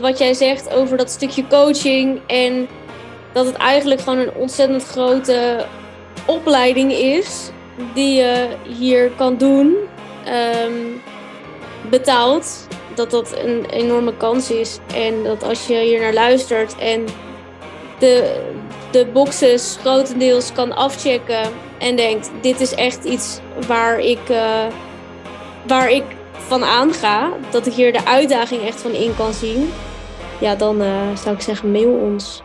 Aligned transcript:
wat 0.00 0.18
jij 0.18 0.34
zegt 0.34 0.70
over 0.70 0.96
dat 0.96 1.10
stukje 1.10 1.46
coaching 1.46 2.20
en 2.26 2.68
dat 3.32 3.46
het 3.46 3.54
eigenlijk 3.54 4.00
gewoon 4.00 4.18
een 4.18 4.34
ontzettend 4.34 4.84
grote 4.84 5.66
opleiding 6.26 6.92
is 6.92 7.50
die 7.94 8.14
je 8.14 8.46
hier 8.68 9.10
kan 9.16 9.36
doen, 9.36 9.76
ehm, 10.24 10.72
betaald. 11.90 12.68
Dat 12.94 13.10
dat 13.10 13.36
een 13.44 13.64
enorme 13.64 14.16
kans 14.16 14.50
is 14.50 14.78
en 14.94 15.22
dat 15.22 15.42
als 15.42 15.66
je 15.66 15.74
hier 15.74 16.00
naar 16.00 16.12
luistert 16.12 16.78
en 16.78 17.04
de, 17.98 18.40
de 18.90 19.06
boxes 19.06 19.76
grotendeels 19.80 20.52
kan 20.52 20.76
afchecken 20.76 21.50
en 21.78 21.96
denkt: 21.96 22.30
dit 22.40 22.60
is 22.60 22.74
echt 22.74 23.04
iets 23.04 23.40
waar 23.66 23.98
ik, 23.98 24.28
uh, 24.30 24.66
waar 25.66 25.90
ik 25.90 26.04
van 26.32 26.64
aanga, 26.64 27.32
dat 27.50 27.66
ik 27.66 27.72
hier 27.72 27.92
de 27.92 28.06
uitdaging 28.06 28.62
echt 28.66 28.80
van 28.80 28.92
in 28.92 29.16
kan 29.16 29.32
zien, 29.32 29.72
ja, 30.40 30.54
dan 30.54 30.82
uh, 30.82 31.16
zou 31.16 31.34
ik 31.34 31.40
zeggen: 31.40 31.70
mail 31.70 31.90
ons. 31.90 32.42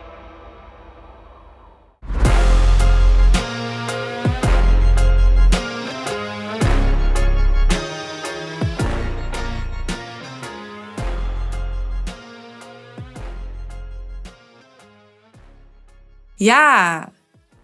Ja, 16.38 17.08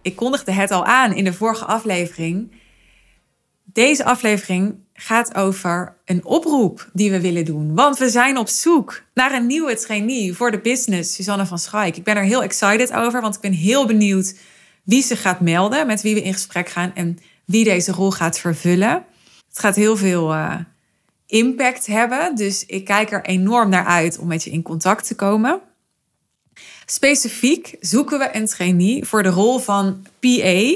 ik 0.01 0.15
kondigde 0.15 0.51
het 0.51 0.71
al 0.71 0.85
aan 0.85 1.13
in 1.13 1.23
de 1.23 1.33
vorige 1.33 1.65
aflevering. 1.65 2.61
Deze 3.63 4.05
aflevering 4.05 4.75
gaat 4.93 5.35
over 5.35 5.95
een 6.05 6.25
oproep 6.25 6.89
die 6.93 7.11
we 7.11 7.21
willen 7.21 7.45
doen. 7.45 7.75
Want 7.75 7.97
we 7.97 8.09
zijn 8.09 8.37
op 8.37 8.47
zoek 8.47 9.03
naar 9.13 9.33
een 9.33 9.45
nieuwe 9.45 9.75
trainee 9.75 10.33
voor 10.33 10.51
de 10.51 10.59
business, 10.59 11.13
Susanne 11.13 11.45
van 11.45 11.59
Schaik. 11.59 11.97
Ik 11.97 12.03
ben 12.03 12.15
er 12.15 12.23
heel 12.23 12.43
excited 12.43 12.93
over, 12.93 13.21
want 13.21 13.35
ik 13.35 13.41
ben 13.41 13.51
heel 13.51 13.85
benieuwd 13.85 14.35
wie 14.83 15.03
ze 15.03 15.15
gaat 15.15 15.39
melden, 15.39 15.87
met 15.87 16.01
wie 16.01 16.13
we 16.13 16.21
in 16.21 16.33
gesprek 16.33 16.69
gaan 16.69 16.91
en 16.95 17.19
wie 17.45 17.63
deze 17.63 17.91
rol 17.91 18.11
gaat 18.11 18.39
vervullen. 18.39 19.05
Het 19.47 19.59
gaat 19.59 19.75
heel 19.75 19.97
veel 19.97 20.33
uh, 20.33 20.55
impact 21.27 21.85
hebben, 21.85 22.35
dus 22.35 22.65
ik 22.65 22.85
kijk 22.85 23.11
er 23.11 23.25
enorm 23.25 23.69
naar 23.69 23.85
uit 23.85 24.17
om 24.17 24.27
met 24.27 24.43
je 24.43 24.51
in 24.51 24.61
contact 24.61 25.07
te 25.07 25.15
komen. 25.15 25.61
Specifiek 26.85 27.75
zoeken 27.79 28.19
we 28.19 28.35
een 28.35 28.45
trainee 28.45 29.05
voor 29.05 29.23
de 29.23 29.29
rol 29.29 29.59
van 29.59 30.05
PA 30.19 30.75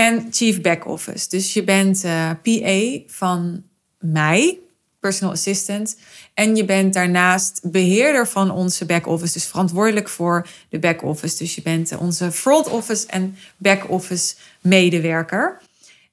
en 0.00 0.26
Chief 0.30 0.60
Back 0.60 0.86
Office. 0.86 1.28
Dus 1.28 1.52
je 1.52 1.64
bent 1.64 2.04
eh, 2.04 2.30
PA 2.42 3.02
van 3.06 3.62
mij, 3.98 4.58
personal 5.00 5.32
assistant. 5.32 5.96
En 6.34 6.56
je 6.56 6.64
bent 6.64 6.94
daarnaast 6.94 7.60
beheerder 7.62 8.28
van 8.28 8.50
onze 8.50 8.84
back 8.84 9.06
office, 9.06 9.32
dus 9.32 9.46
verantwoordelijk 9.46 10.08
voor 10.08 10.46
de 10.68 10.78
back 10.78 11.02
office. 11.02 11.36
Dus 11.36 11.54
je 11.54 11.62
bent 11.62 11.96
onze 11.96 12.32
front 12.32 12.68
office 12.68 13.06
en 13.06 13.36
back 13.56 13.90
office 13.90 14.34
medewerker. 14.60 15.60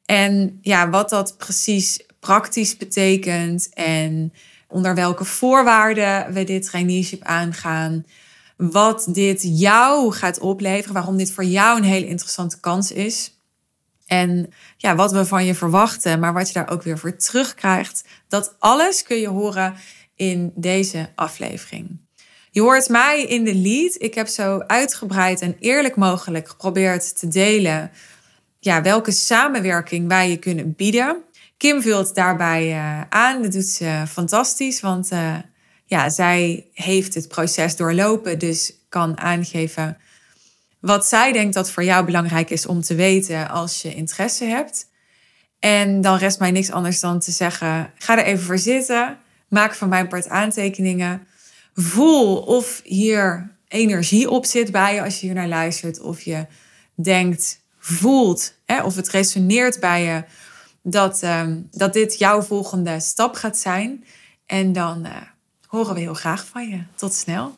En 0.06 0.60
ja, 0.62 0.90
wat 0.90 1.10
dat 1.10 1.38
precies 1.38 2.00
praktisch 2.20 2.78
betekent 2.78 3.70
en 3.74 4.34
onder 4.68 4.96
welke 4.96 5.26
voorwaarden 5.26 6.34
we 6.34 6.44
dit 6.44 6.66
traineeship 6.66 7.24
aangaan, 7.24 8.06
wat 8.58 9.08
dit 9.10 9.42
jou 9.60 10.14
gaat 10.14 10.40
opleveren, 10.40 10.94
waarom 10.94 11.18
dit 11.18 11.32
voor 11.32 11.46
jou 11.46 11.78
een 11.78 11.84
hele 11.84 12.08
interessante 12.08 12.60
kans 12.60 12.92
is. 12.92 13.36
En 14.08 14.54
ja, 14.78 14.96
wat 14.96 15.12
we 15.12 15.26
van 15.26 15.46
je 15.46 15.56
verwachten, 15.56 16.20
maar 16.20 16.34
wat 16.34 16.48
je 16.48 16.54
daar 16.54 16.70
ook 16.70 16.84
weer 16.84 16.98
voor 16.98 17.16
terugkrijgt. 17.16 18.04
Dat 18.28 18.56
alles 18.60 19.04
kun 19.04 19.18
je 19.18 19.28
horen 19.28 19.76
in 20.16 20.52
deze 20.56 21.10
aflevering. 21.16 22.00
Je 22.52 22.62
hoort 22.62 22.90
mij 22.90 23.24
in 23.24 23.44
de 23.44 23.56
lead. 23.56 23.96
Ik 23.98 24.16
heb 24.16 24.28
zo 24.28 24.60
uitgebreid 24.60 25.42
en 25.42 25.56
eerlijk 25.60 25.96
mogelijk 25.96 26.50
geprobeerd 26.50 27.20
te 27.20 27.28
delen 27.28 27.92
ja, 28.60 28.82
welke 28.82 29.12
samenwerking 29.12 30.08
wij 30.08 30.30
je 30.30 30.38
kunnen 30.38 30.74
bieden. 30.76 31.24
Kim 31.58 31.82
vult 31.82 32.16
daarbij 32.16 32.70
uh, 32.70 33.02
aan. 33.10 33.42
Dat 33.42 33.52
doet 33.52 33.66
ze 33.66 34.04
fantastisch, 34.08 34.80
want 34.80 35.12
uh, 35.12 35.36
ja, 35.86 36.10
zij 36.10 36.68
heeft 36.74 37.14
het 37.14 37.28
proces 37.28 37.76
doorlopen, 37.76 38.40
dus 38.40 38.74
kan 38.90 39.18
aangeven 39.18 39.98
wat 40.88 41.06
zij 41.06 41.32
denkt 41.32 41.54
dat 41.54 41.72
voor 41.72 41.84
jou 41.84 42.06
belangrijk 42.06 42.50
is 42.50 42.66
om 42.66 42.82
te 42.82 42.96
weten 42.96 43.50
als 43.50 43.82
je 43.82 43.96
interesse 43.96 44.46
hebt. 44.46 44.90
En 45.60 46.02
dan 46.02 46.18
rest 46.18 46.40
mij 46.40 46.52
niks 46.52 46.72
anders 46.72 47.00
dan 47.00 47.20
te 47.20 47.32
zeggen: 47.32 47.92
ga 47.98 48.18
er 48.18 48.24
even 48.24 48.44
voor 48.44 48.58
zitten, 48.58 49.18
maak 49.50 49.74
van 49.74 49.90
mijn 49.90 50.08
part 50.08 50.30
aantekeningen, 50.30 51.28
voel 51.74 52.38
of 52.38 52.82
hier 52.84 53.56
energie 53.68 54.30
op 54.30 54.46
zit 54.46 54.72
bij 54.72 54.94
je 54.94 55.04
als 55.04 55.20
je 55.20 55.26
hier 55.26 55.36
naar 55.36 55.48
luistert, 55.48 56.00
of 56.00 56.22
je 56.22 56.46
denkt, 56.96 57.62
voelt, 57.80 58.54
hè, 58.66 58.84
of 58.84 58.96
het 58.96 59.10
resoneert 59.10 59.80
bij 59.80 60.04
je 60.04 60.24
dat, 60.82 61.24
um, 61.24 61.68
dat 61.72 61.94
dit 61.94 62.18
jouw 62.18 62.42
volgende 62.42 63.00
stap 63.00 63.36
gaat 63.36 63.58
zijn. 63.58 64.06
En 64.46 64.74
dan 64.74 65.06
uh, 65.06 65.12
horen 65.68 65.94
we 65.94 66.00
heel 66.00 66.14
graag 66.14 66.46
van 66.46 66.70
je. 66.70 66.84
Tot 66.96 67.14
snel. 67.14 67.58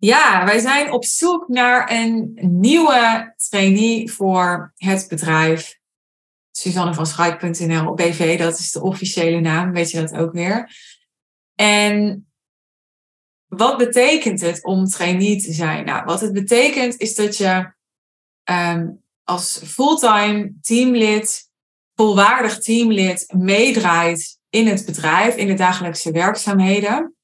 Ja, 0.00 0.44
wij 0.44 0.58
zijn 0.58 0.92
op 0.92 1.04
zoek 1.04 1.48
naar 1.48 1.90
een 1.92 2.38
nieuwe 2.40 3.34
trainee 3.36 4.12
voor 4.12 4.72
het 4.76 5.06
bedrijf. 5.08 5.78
Suzanne 6.50 6.94
van 6.94 7.06
Schaik.nl 7.06 7.94
BV, 7.94 8.38
dat 8.38 8.58
is 8.58 8.72
de 8.72 8.82
officiële 8.82 9.40
naam, 9.40 9.72
weet 9.72 9.90
je 9.90 10.00
dat 10.00 10.16
ook 10.16 10.32
weer. 10.32 10.76
En 11.54 12.26
wat 13.46 13.76
betekent 13.76 14.40
het 14.40 14.64
om 14.64 14.84
trainee 14.84 15.42
te 15.42 15.52
zijn? 15.52 15.84
Nou, 15.84 16.04
wat 16.04 16.20
het 16.20 16.32
betekent 16.32 16.96
is 16.96 17.14
dat 17.14 17.36
je 17.36 17.72
um, 18.44 19.02
als 19.24 19.60
fulltime 19.64 20.52
teamlid, 20.60 21.50
volwaardig 21.94 22.58
teamlid, 22.58 23.34
meedraait 23.36 24.38
in 24.50 24.66
het 24.66 24.84
bedrijf, 24.86 25.36
in 25.36 25.46
de 25.46 25.54
dagelijkse 25.54 26.12
werkzaamheden. 26.12 27.17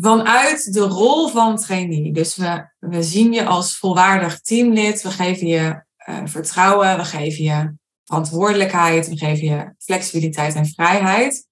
Vanuit 0.00 0.72
de 0.72 0.80
rol 0.80 1.28
van 1.28 1.56
trainee. 1.56 2.12
Dus 2.12 2.36
we, 2.36 2.68
we 2.78 3.02
zien 3.02 3.32
je 3.32 3.44
als 3.44 3.78
volwaardig 3.78 4.40
teamlid. 4.40 5.02
We 5.02 5.10
geven 5.10 5.46
je 5.46 5.84
uh, 6.08 6.20
vertrouwen. 6.24 6.96
We 6.96 7.04
geven 7.04 7.44
je 7.44 7.74
verantwoordelijkheid. 8.04 9.08
We 9.08 9.16
geven 9.16 9.46
je 9.46 9.74
flexibiliteit 9.78 10.54
en 10.54 10.66
vrijheid. 10.66 11.46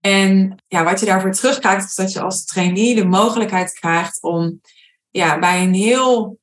En 0.00 0.62
ja, 0.68 0.84
wat 0.84 1.00
je 1.00 1.06
daarvoor 1.06 1.32
terugkrijgt, 1.32 1.84
is 1.84 1.94
dat 1.94 2.12
je 2.12 2.20
als 2.20 2.44
trainee 2.44 2.94
de 2.94 3.04
mogelijkheid 3.04 3.72
krijgt 3.72 4.22
om 4.22 4.60
ja, 5.10 5.38
bij 5.38 5.62
een 5.62 5.74
heel, 5.74 6.38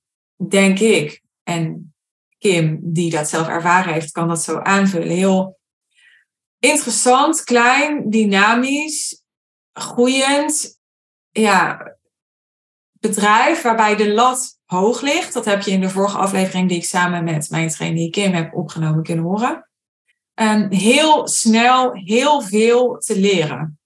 denk 0.47 0.79
ik, 0.79 1.21
en 1.43 1.93
Kim, 2.37 2.79
die 2.81 3.11
dat 3.11 3.29
zelf 3.29 3.47
ervaren 3.47 3.93
heeft, 3.93 4.11
kan 4.11 4.27
dat 4.27 4.43
zo 4.43 4.59
aanvullen. 4.59 5.09
Heel 5.09 5.59
interessant, 6.59 7.43
klein, 7.43 8.09
dynamisch, 8.09 9.23
groeiend 9.73 10.78
ja, 11.39 11.95
bedrijf 12.91 13.61
waarbij 13.61 13.95
de 13.95 14.13
lat 14.13 14.59
hoog 14.65 15.01
ligt. 15.01 15.33
Dat 15.33 15.45
heb 15.45 15.61
je 15.61 15.71
in 15.71 15.81
de 15.81 15.89
vorige 15.89 16.17
aflevering 16.17 16.69
die 16.69 16.77
ik 16.77 16.85
samen 16.85 17.23
met 17.23 17.49
mijn 17.49 17.69
trainee 17.69 18.09
Kim 18.09 18.33
heb 18.33 18.53
opgenomen 18.53 19.03
kunnen 19.03 19.25
horen. 19.25 19.69
Um, 20.35 20.71
heel 20.71 21.27
snel 21.27 21.93
heel 21.93 22.41
veel 22.41 22.97
te 22.97 23.19
leren. 23.19 23.79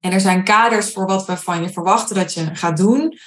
En 0.00 0.12
er 0.12 0.20
zijn 0.20 0.44
kaders 0.44 0.92
voor 0.92 1.06
wat 1.06 1.26
we 1.26 1.36
van 1.36 1.62
je 1.62 1.70
verwachten 1.70 2.16
dat 2.16 2.34
je 2.34 2.54
gaat 2.54 2.76
doen 2.76 3.18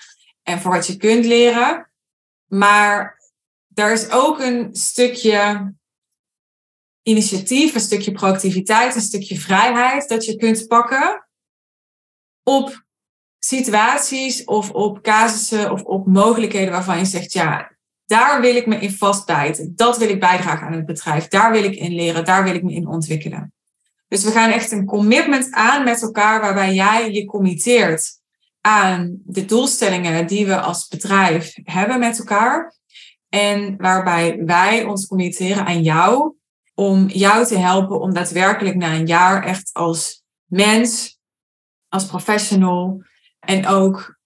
en 0.44 0.60
voor 0.60 0.72
wat 0.72 0.88
je 0.88 0.98
kunt 0.98 1.26
leren. 1.26 1.92
Maar 2.46 3.20
er 3.74 3.92
is 3.92 4.12
ook 4.12 4.40
een 4.40 4.76
stukje 4.76 5.74
initiatief, 7.02 7.74
een 7.74 7.80
stukje 7.80 8.12
proactiviteit, 8.12 8.96
een 8.96 9.02
stukje 9.02 9.40
vrijheid 9.40 10.10
dat 10.10 10.26
je 10.26 10.36
kunt 10.36 10.68
pakken 10.68 11.28
op 12.44 12.88
situaties 13.40 14.44
of 14.44 14.72
op 14.72 15.02
casussen 15.02 15.72
of 15.72 15.84
op 15.84 16.08
mogelijkheden 16.08 16.72
waarvan 16.72 16.98
je 16.98 17.06
zegt, 17.06 17.34
ja, 17.34 17.72
daar 18.06 18.42
wil 18.42 18.56
ik 18.56 18.66
me 18.66 18.76
in 18.76 18.92
vastbijten. 18.92 19.74
Dat 19.76 19.98
wil 19.98 20.10
ik 20.10 20.20
bijdragen 20.20 20.68
aan 20.68 20.74
het 20.74 20.86
bedrijf. 20.86 21.28
Daar 21.28 21.52
wil 21.52 21.64
ik 21.64 21.76
in 21.76 21.96
leren. 21.96 22.26
Daar 22.26 22.44
wil 22.44 22.56
ik 22.56 22.64
me 22.64 22.74
in 22.74 22.88
ontwikkelen. 22.88 23.54
Dus 24.08 24.24
we 24.24 24.32
gaan 24.32 24.52
echt 24.52 24.72
een 24.72 24.86
commitment 24.86 25.52
aan 25.52 25.84
met 25.84 26.02
elkaar 26.02 26.42
waarbij 26.42 26.74
jij 26.74 27.12
je 27.12 27.26
committeert 27.26 28.20
aan 28.62 29.22
de 29.24 29.46
doelstellingen 29.46 30.28
die 30.28 30.46
we 30.46 30.60
als 30.60 30.88
bedrijf 30.88 31.54
hebben 31.64 32.00
met 32.00 32.20
elkaar. 32.20 32.76
En 33.30 33.78
waarbij 33.78 34.42
wij 34.46 34.84
ons 34.84 35.08
committeren 35.08 35.66
aan 35.66 35.82
jou 35.82 36.34
om 36.76 37.08
jou 37.08 37.46
te 37.46 37.58
helpen 37.58 38.00
om 38.00 38.14
daadwerkelijk 38.14 38.76
na 38.76 38.94
een 38.94 39.08
jaar 39.08 39.44
echt 39.44 39.70
als 39.74 40.24
mens, 40.46 41.20
als 41.88 42.06
professional 42.06 43.04
en 43.50 43.68
ook 43.68 44.20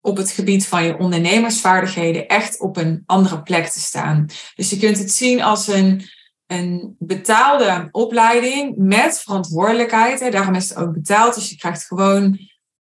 op 0.00 0.16
het 0.16 0.30
gebied 0.30 0.66
van 0.66 0.84
je 0.84 0.98
ondernemersvaardigheden 0.98 2.28
echt 2.28 2.60
op 2.60 2.76
een 2.76 3.02
andere 3.06 3.42
plek 3.42 3.66
te 3.66 3.80
staan. 3.80 4.26
Dus 4.54 4.70
je 4.70 4.78
kunt 4.78 4.98
het 4.98 5.12
zien 5.12 5.42
als 5.42 5.66
een, 5.66 6.02
een 6.46 6.96
betaalde 6.98 7.88
opleiding 7.90 8.76
met 8.76 9.20
verantwoordelijkheid. 9.20 10.32
Daarom 10.32 10.54
is 10.54 10.68
het 10.68 10.78
ook 10.78 10.92
betaald. 10.92 11.34
Dus 11.34 11.50
je 11.50 11.56
krijgt 11.56 11.86
gewoon 11.86 12.38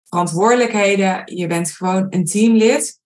verantwoordelijkheden. 0.04 1.36
Je 1.36 1.48
bent 1.48 1.72
gewoon 1.72 2.08
een 2.10 2.26
teamlid. 2.26 3.00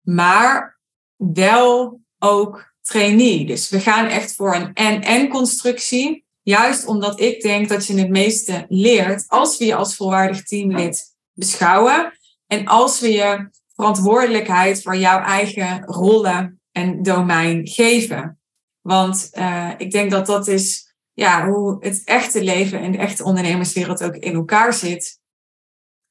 Maar 0.00 0.78
wel 1.16 2.00
ook 2.18 2.74
trainee. 2.80 3.46
Dus 3.46 3.68
we 3.68 3.80
gaan 3.80 4.06
echt 4.06 4.34
voor 4.34 4.54
een 4.54 4.74
en-en 4.74 5.28
constructie. 5.28 6.24
Juist 6.42 6.86
omdat 6.86 7.20
ik 7.20 7.42
denk 7.42 7.68
dat 7.68 7.86
je 7.86 7.98
het 7.98 8.10
meeste 8.10 8.66
leert 8.68 9.24
als 9.28 9.58
we 9.58 9.64
je 9.64 9.74
als 9.74 9.96
volwaardig 9.96 10.42
teamlid 10.42 11.13
beschouwen. 11.34 12.12
En 12.46 12.66
als 12.66 13.00
we 13.00 13.12
je 13.12 13.48
verantwoordelijkheid 13.74 14.82
voor 14.82 14.96
jouw 14.96 15.20
eigen 15.20 15.84
rollen 15.84 16.60
en 16.72 17.02
domein 17.02 17.68
geven. 17.68 18.38
Want 18.80 19.30
uh, 19.32 19.70
ik 19.76 19.90
denk 19.90 20.10
dat 20.10 20.26
dat 20.26 20.48
is 20.48 20.94
ja, 21.12 21.48
hoe 21.48 21.76
het 21.80 22.02
echte 22.04 22.44
leven 22.44 22.80
en 22.80 22.92
de 22.92 22.98
echte 22.98 23.24
ondernemerswereld 23.24 24.02
ook 24.02 24.14
in 24.14 24.34
elkaar 24.34 24.72
zit. 24.72 25.18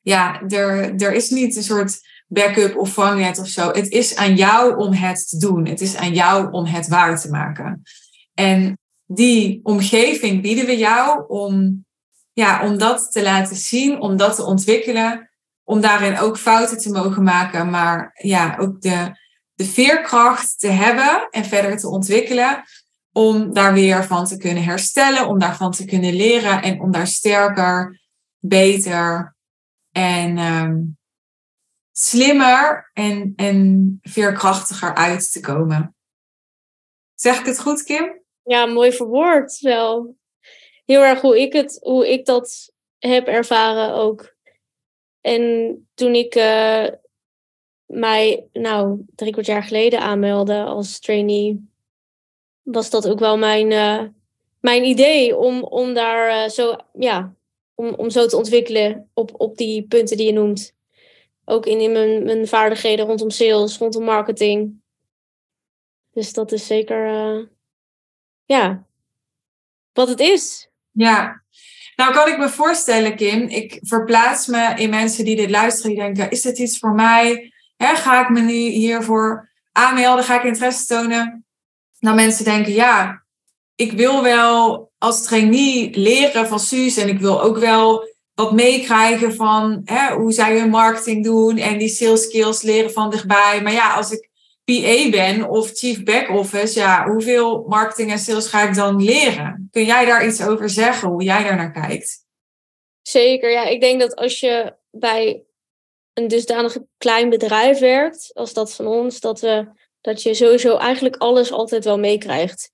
Ja, 0.02 0.42
er, 0.42 0.96
er 0.96 1.14
is 1.14 1.30
niet 1.30 1.56
een 1.56 1.64
soort 1.64 2.00
backup 2.28 2.78
of 2.78 2.94
vangnet 2.94 3.40
of 3.40 3.48
zo. 3.48 3.72
Het 3.72 3.90
is 3.90 4.16
aan 4.16 4.36
jou 4.36 4.78
om 4.78 4.94
het 4.94 5.30
te 5.30 5.38
doen. 5.38 5.68
Het 5.68 5.82
is 5.82 5.96
aan 5.96 6.14
jou 6.14 6.52
om 6.52 6.66
het 6.66 6.88
waar 6.88 7.20
te 7.20 7.30
maken. 7.30 7.82
En 8.34 8.78
die 9.06 9.60
omgeving 9.64 10.42
bieden 10.42 10.66
we 10.66 10.78
jou 10.78 11.24
om, 11.28 11.83
ja, 12.34 12.66
om 12.66 12.78
dat 12.78 13.12
te 13.12 13.22
laten 13.22 13.56
zien, 13.56 14.02
om 14.02 14.18
dat 14.18 14.36
te 14.36 14.44
ontwikkelen, 14.44 15.30
om 15.64 15.82
daarin 15.82 16.20
ook 16.20 16.38
fouten 16.38 16.78
te 16.78 16.92
mogen 16.92 17.24
maken, 17.24 17.70
maar 17.70 18.12
ja, 18.14 18.58
ook 18.60 18.82
de, 18.82 19.18
de 19.54 19.66
veerkracht 19.66 20.60
te 20.60 20.68
hebben 20.68 21.28
en 21.30 21.46
verder 21.46 21.78
te 21.78 21.88
ontwikkelen, 21.88 22.64
om 23.12 23.54
daar 23.54 23.74
weer 23.74 24.04
van 24.04 24.26
te 24.26 24.38
kunnen 24.38 24.64
herstellen, 24.64 25.28
om 25.28 25.40
daarvan 25.40 25.72
te 25.72 25.86
kunnen 25.86 26.14
leren 26.14 26.62
en 26.62 26.82
om 26.82 26.92
daar 26.92 27.08
sterker, 27.08 28.02
beter 28.40 29.36
en 29.92 30.38
um, 30.38 30.98
slimmer 31.92 32.90
en, 32.94 33.34
en 33.36 33.98
veerkrachtiger 34.02 34.96
uit 34.96 35.32
te 35.32 35.40
komen. 35.40 35.96
Zeg 37.16 37.40
ik 37.40 37.46
het 37.46 37.60
goed, 37.60 37.84
Kim? 37.84 38.22
Ja, 38.44 38.66
mooi 38.66 38.92
verwoord 38.92 39.60
wel. 39.60 40.16
Heel 40.86 41.02
erg 41.02 41.22
hoe 41.22 41.42
ik, 41.42 41.54
het, 41.54 41.80
hoe 41.82 42.12
ik 42.12 42.26
dat 42.26 42.74
heb 43.00 43.28
ervaren 43.28 43.94
ook. 43.94 44.36
En 45.22 45.88
toen 45.94 46.16
ik 46.16 46.36
uh, 46.36 46.88
mij, 47.86 48.48
nou, 48.54 49.06
drie 49.16 49.32
kwart 49.32 49.46
jaar 49.46 49.64
geleden 49.64 50.00
aanmeldde 50.00 50.64
als 50.64 51.00
trainee, 51.00 51.70
was 52.62 52.90
dat 52.90 53.08
ook 53.08 53.20
wel 53.20 53.38
mijn, 53.38 53.72
uh, 53.72 54.04
mijn 54.60 54.84
idee 54.84 55.38
om, 55.38 55.64
om 55.64 55.94
daar 55.94 56.44
uh, 56.44 56.50
zo, 56.50 56.76
ja, 56.94 57.36
om, 57.76 57.94
om 57.94 58.10
zo 58.10 58.26
te 58.26 58.38
ontwikkelen 58.38 59.10
op, 59.14 59.32
op 59.38 59.58
die 59.58 59.88
punten 59.88 60.18
die 60.18 60.26
je 60.26 60.34
noemt. 60.34 60.76
Ook 61.46 61.66
in, 61.66 61.80
in 61.80 61.92
mijn, 61.92 62.24
mijn 62.24 62.48
vaardigheden 62.48 63.06
rondom 63.06 63.30
sales, 63.30 63.78
rondom 63.78 64.04
marketing. 64.04 64.82
Dus 66.12 66.34
dat 66.34 66.52
is 66.52 66.68
zeker, 66.68 67.08
ja, 68.46 68.88
wat 69.94 70.08
het 70.08 70.20
is. 70.20 70.72
Ja, 70.94 71.44
nou 71.96 72.14
kan 72.14 72.28
ik 72.28 72.38
me 72.38 72.50
voorstellen, 72.50 73.16
Kim, 73.16 73.48
ik 73.48 73.80
verplaats 73.82 74.48
me 74.48 74.74
in 74.76 74.90
mensen 74.90 75.26
die 75.26 75.36
dit 75.36 75.50
luisteren, 75.50 75.92
die 75.92 76.00
denken, 76.00 76.30
is 76.30 76.42
dit 76.42 76.60
iets 76.60 76.80
voor 76.80 76.94
mij? 76.94 77.52
ga 77.78 78.22
ik 78.22 78.30
me 78.30 78.40
nu 78.40 78.54
hiervoor 78.54 79.50
aanmelden? 79.72 80.24
Ga 80.24 80.38
ik 80.38 80.44
interesse 80.44 80.86
tonen? 80.86 81.46
Nou, 82.00 82.16
mensen 82.16 82.46
denken, 82.46 82.74
ja, 82.74 83.24
ik 83.76 83.92
wil 83.92 84.24
wel 84.24 84.92
als 84.98 85.24
trainee 85.24 85.90
leren 85.98 86.48
van 86.48 86.60
Suus 86.60 86.98
en 86.98 87.08
ik 87.08 87.20
wil 87.20 87.42
ook 87.42 87.58
wel 87.58 88.12
wat 88.34 88.52
meekrijgen 88.52 89.36
van 89.36 89.82
hè, 89.86 90.14
hoe 90.14 90.32
zij 90.32 90.60
hun 90.60 90.70
marketing 90.70 91.24
doen 91.24 91.58
en 91.58 91.78
die 91.78 91.90
sales 91.90 92.24
skills 92.24 92.62
leren 92.62 92.92
van 92.92 93.10
dichtbij. 93.10 93.60
Maar 93.64 93.72
ja, 93.72 93.94
als 93.94 94.12
ik 94.12 94.30
PA 94.64 95.10
ben 95.10 95.50
of 95.50 95.72
Chief 95.72 96.04
Back 96.04 96.30
Office, 96.30 96.80
ja, 96.80 97.08
hoeveel 97.08 97.64
marketing 97.68 98.12
en 98.12 98.20
sales 98.20 98.48
ga 98.48 98.68
ik 98.68 98.76
dan 98.76 99.04
leren? 99.04 99.68
Kun 99.72 99.86
jij 99.86 100.06
daar 100.06 100.28
iets 100.28 100.42
over 100.42 100.70
zeggen, 100.70 101.10
hoe 101.10 101.24
jij 101.24 101.44
daar 101.44 101.56
naar 101.56 101.72
kijkt? 101.72 102.26
Zeker, 103.02 103.52
ja. 103.52 103.66
Ik 103.66 103.82
denk 103.82 104.00
dat 104.00 104.16
als 104.16 104.40
je 104.40 104.76
bij 104.92 105.44
een 106.14 106.28
dusdanig 106.28 106.78
klein 106.98 107.30
bedrijf 107.30 107.80
werkt, 107.80 108.32
als 108.34 108.54
dat 108.54 108.74
van 108.74 108.88
ons, 108.88 109.20
dat, 109.20 109.40
we, 109.40 109.68
dat 110.02 110.22
je 110.22 110.34
sowieso 110.34 110.78
eigenlijk 110.78 111.16
alles 111.18 111.52
altijd 111.52 111.84
wel 111.84 112.00
meekrijgt. 112.00 112.72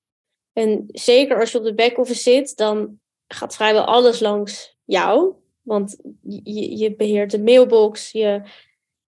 En 0.53 0.83
zeker 0.87 1.39
als 1.39 1.51
je 1.51 1.57
op 1.57 1.63
de 1.63 1.73
back-office 1.73 2.21
zit, 2.21 2.57
dan 2.57 2.99
gaat 3.27 3.55
vrijwel 3.55 3.83
alles 3.83 4.19
langs 4.19 4.77
jou. 4.85 5.33
Want 5.61 5.97
je, 6.21 6.77
je 6.77 6.95
beheert 6.95 7.31
de 7.31 7.39
mailbox, 7.39 8.11
je, 8.11 8.41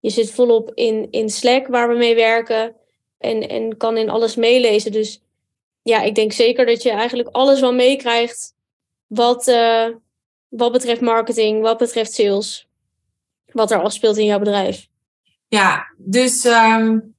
je 0.01 0.09
zit 0.09 0.31
volop 0.31 0.71
in, 0.73 1.07
in 1.11 1.29
Slack 1.29 1.67
waar 1.67 1.89
we 1.89 1.95
mee 1.95 2.15
werken 2.15 2.75
en, 3.17 3.49
en 3.49 3.77
kan 3.77 3.97
in 3.97 4.09
alles 4.09 4.35
meelezen. 4.35 4.91
Dus 4.91 5.21
ja, 5.81 6.01
ik 6.01 6.15
denk 6.15 6.31
zeker 6.31 6.65
dat 6.65 6.83
je 6.83 6.89
eigenlijk 6.89 7.29
alles 7.31 7.59
wel 7.59 7.73
meekrijgt 7.73 8.53
wat, 9.07 9.47
uh, 9.47 9.87
wat 10.47 10.71
betreft 10.71 11.01
marketing, 11.01 11.61
wat 11.61 11.77
betreft 11.77 12.13
sales, 12.13 12.67
wat 13.45 13.71
er 13.71 13.81
afspeelt 13.81 14.17
in 14.17 14.25
jouw 14.25 14.39
bedrijf. 14.39 14.87
Ja, 15.47 15.93
dus 15.97 16.45
um, 16.45 17.15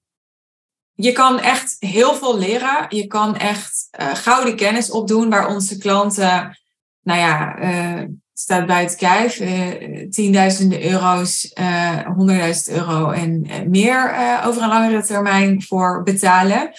je 0.95 1.13
kan 1.13 1.41
echt 1.41 1.77
heel 1.79 2.15
veel 2.15 2.39
leren. 2.39 2.87
Je 2.89 3.07
kan 3.07 3.37
echt 3.37 3.89
uh, 4.01 4.15
gouden 4.15 4.57
kennis 4.57 4.91
opdoen 4.91 5.31
waar 5.31 5.55
onze 5.55 5.79
klanten, 5.79 6.59
nou 7.03 7.21
ja, 7.21 7.59
uh, 7.59 8.09
staat 8.33 8.67
bij 8.67 8.83
het 8.83 8.97
kijf. 8.97 9.41
Uh, 9.41 10.09
tienduizenden 10.11 10.91
euro's, 10.91 11.51
uh, 11.61 11.99
honderdduizend 11.99 12.77
euro 12.77 13.11
en 13.11 13.47
meer 13.71 14.11
uh, 14.11 14.45
over 14.47 14.63
een 14.63 14.69
langere 14.69 15.03
termijn 15.03 15.63
voor 15.63 16.03
betalen. 16.03 16.73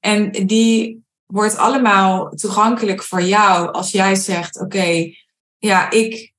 En 0.00 0.30
die 0.30 1.04
wordt 1.26 1.56
allemaal 1.56 2.28
toegankelijk 2.30 3.02
voor 3.02 3.22
jou 3.22 3.72
als 3.72 3.90
jij 3.90 4.14
zegt: 4.14 4.60
Oké, 4.60 5.10
ja, 5.58 5.90
ik 5.90 6.32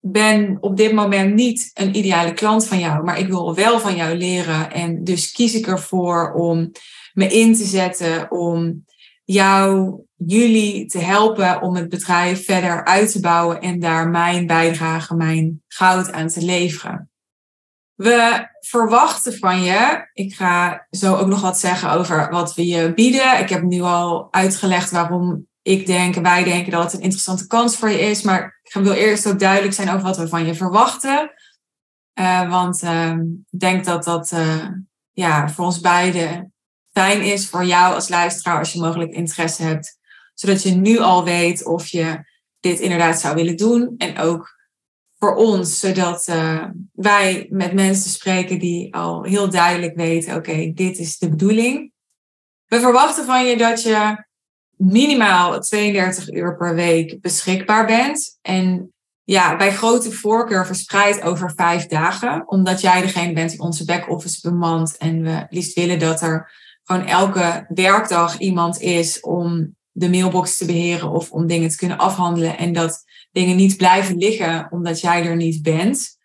ben 0.00 0.56
op 0.60 0.76
dit 0.76 0.92
moment 0.92 1.34
niet 1.34 1.70
een 1.74 1.96
ideale 1.96 2.32
klant 2.32 2.66
van 2.66 2.78
jou, 2.78 3.04
maar 3.04 3.18
ik 3.18 3.28
wil 3.28 3.54
wel 3.54 3.80
van 3.80 3.96
jou 3.96 4.16
leren. 4.16 4.72
En 4.72 5.04
dus 5.04 5.32
kies 5.32 5.54
ik 5.54 5.66
ervoor 5.66 6.32
om 6.32 6.72
me 7.12 7.26
in 7.26 7.54
te 7.54 7.64
zetten 7.64 8.30
om 8.30 8.84
jou, 9.32 10.00
jullie 10.16 10.86
te 10.86 10.98
helpen 10.98 11.62
om 11.62 11.76
het 11.76 11.88
bedrijf 11.88 12.44
verder 12.44 12.84
uit 12.84 13.12
te 13.12 13.20
bouwen 13.20 13.60
en 13.60 13.80
daar 13.80 14.08
mijn 14.08 14.46
bijdrage, 14.46 15.14
mijn 15.14 15.62
goud 15.68 16.12
aan 16.12 16.28
te 16.28 16.44
leveren. 16.44 17.10
We 17.94 18.48
verwachten 18.60 19.38
van 19.38 19.62
je, 19.62 20.10
ik 20.12 20.34
ga 20.34 20.86
zo 20.90 21.16
ook 21.16 21.26
nog 21.26 21.40
wat 21.40 21.58
zeggen 21.58 21.90
over 21.90 22.30
wat 22.30 22.54
we 22.54 22.66
je 22.66 22.94
bieden. 22.94 23.38
Ik 23.38 23.48
heb 23.48 23.62
nu 23.62 23.80
al 23.80 24.28
uitgelegd 24.32 24.90
waarom 24.90 25.46
ik 25.62 25.86
denk, 25.86 26.14
wij 26.14 26.44
denken 26.44 26.72
dat 26.72 26.82
het 26.82 26.92
een 26.92 27.00
interessante 27.00 27.46
kans 27.46 27.76
voor 27.76 27.90
je 27.90 28.00
is, 28.00 28.22
maar 28.22 28.60
ik 28.62 28.72
wil 28.72 28.92
eerst 28.92 29.26
ook 29.26 29.38
duidelijk 29.38 29.74
zijn 29.74 29.88
over 29.88 30.02
wat 30.02 30.16
we 30.16 30.28
van 30.28 30.46
je 30.46 30.54
verwachten. 30.54 31.30
Uh, 32.20 32.50
want 32.50 32.82
uh, 32.82 33.16
ik 33.50 33.58
denk 33.60 33.84
dat 33.84 34.04
dat 34.04 34.30
uh, 34.32 34.66
ja, 35.12 35.48
voor 35.48 35.64
ons 35.64 35.80
beiden 35.80 36.52
fijn 36.92 37.22
is 37.22 37.48
voor 37.48 37.64
jou 37.64 37.94
als 37.94 38.08
luisteraar 38.08 38.58
als 38.58 38.72
je 38.72 38.80
mogelijk 38.80 39.12
interesse 39.12 39.62
hebt. 39.62 39.98
Zodat 40.34 40.62
je 40.62 40.70
nu 40.70 40.98
al 40.98 41.24
weet 41.24 41.64
of 41.64 41.86
je 41.86 42.24
dit 42.60 42.80
inderdaad 42.80 43.20
zou 43.20 43.34
willen 43.34 43.56
doen. 43.56 43.94
En 43.96 44.18
ook 44.18 44.60
voor 45.18 45.34
ons, 45.34 45.78
zodat 45.78 46.28
uh, 46.28 46.64
wij 46.92 47.46
met 47.50 47.72
mensen 47.72 48.10
spreken 48.10 48.58
die 48.58 48.94
al 48.94 49.22
heel 49.22 49.50
duidelijk 49.50 49.96
weten, 49.96 50.36
oké, 50.36 50.72
dit 50.74 50.98
is 50.98 51.18
de 51.18 51.28
bedoeling. 51.28 51.92
We 52.66 52.80
verwachten 52.80 53.24
van 53.24 53.46
je 53.46 53.56
dat 53.56 53.82
je 53.82 54.24
minimaal 54.76 55.60
32 55.60 56.32
uur 56.32 56.56
per 56.56 56.74
week 56.74 57.20
beschikbaar 57.20 57.86
bent. 57.86 58.38
En 58.40 58.92
ja, 59.24 59.56
bij 59.56 59.72
grote 59.72 60.12
voorkeur 60.12 60.66
verspreid 60.66 61.22
over 61.22 61.52
vijf 61.54 61.86
dagen. 61.86 62.48
Omdat 62.48 62.80
jij 62.80 63.00
degene 63.00 63.32
bent 63.32 63.50
die 63.50 63.60
onze 63.60 63.84
back-office 63.84 64.48
bemant. 64.50 64.96
En 64.96 65.22
we 65.22 65.46
liefst 65.48 65.74
willen 65.74 65.98
dat 65.98 66.20
er 66.20 66.52
elke 67.00 67.66
werkdag 67.68 68.38
iemand 68.38 68.80
is 68.80 69.20
om 69.20 69.76
de 69.90 70.10
mailbox 70.10 70.56
te 70.56 70.64
beheren 70.64 71.10
of 71.10 71.30
om 71.30 71.46
dingen 71.46 71.68
te 71.68 71.76
kunnen 71.76 71.98
afhandelen 71.98 72.58
en 72.58 72.72
dat 72.72 73.04
dingen 73.30 73.56
niet 73.56 73.76
blijven 73.76 74.16
liggen 74.16 74.66
omdat 74.70 75.00
jij 75.00 75.26
er 75.26 75.36
niet 75.36 75.62
bent. 75.62 76.20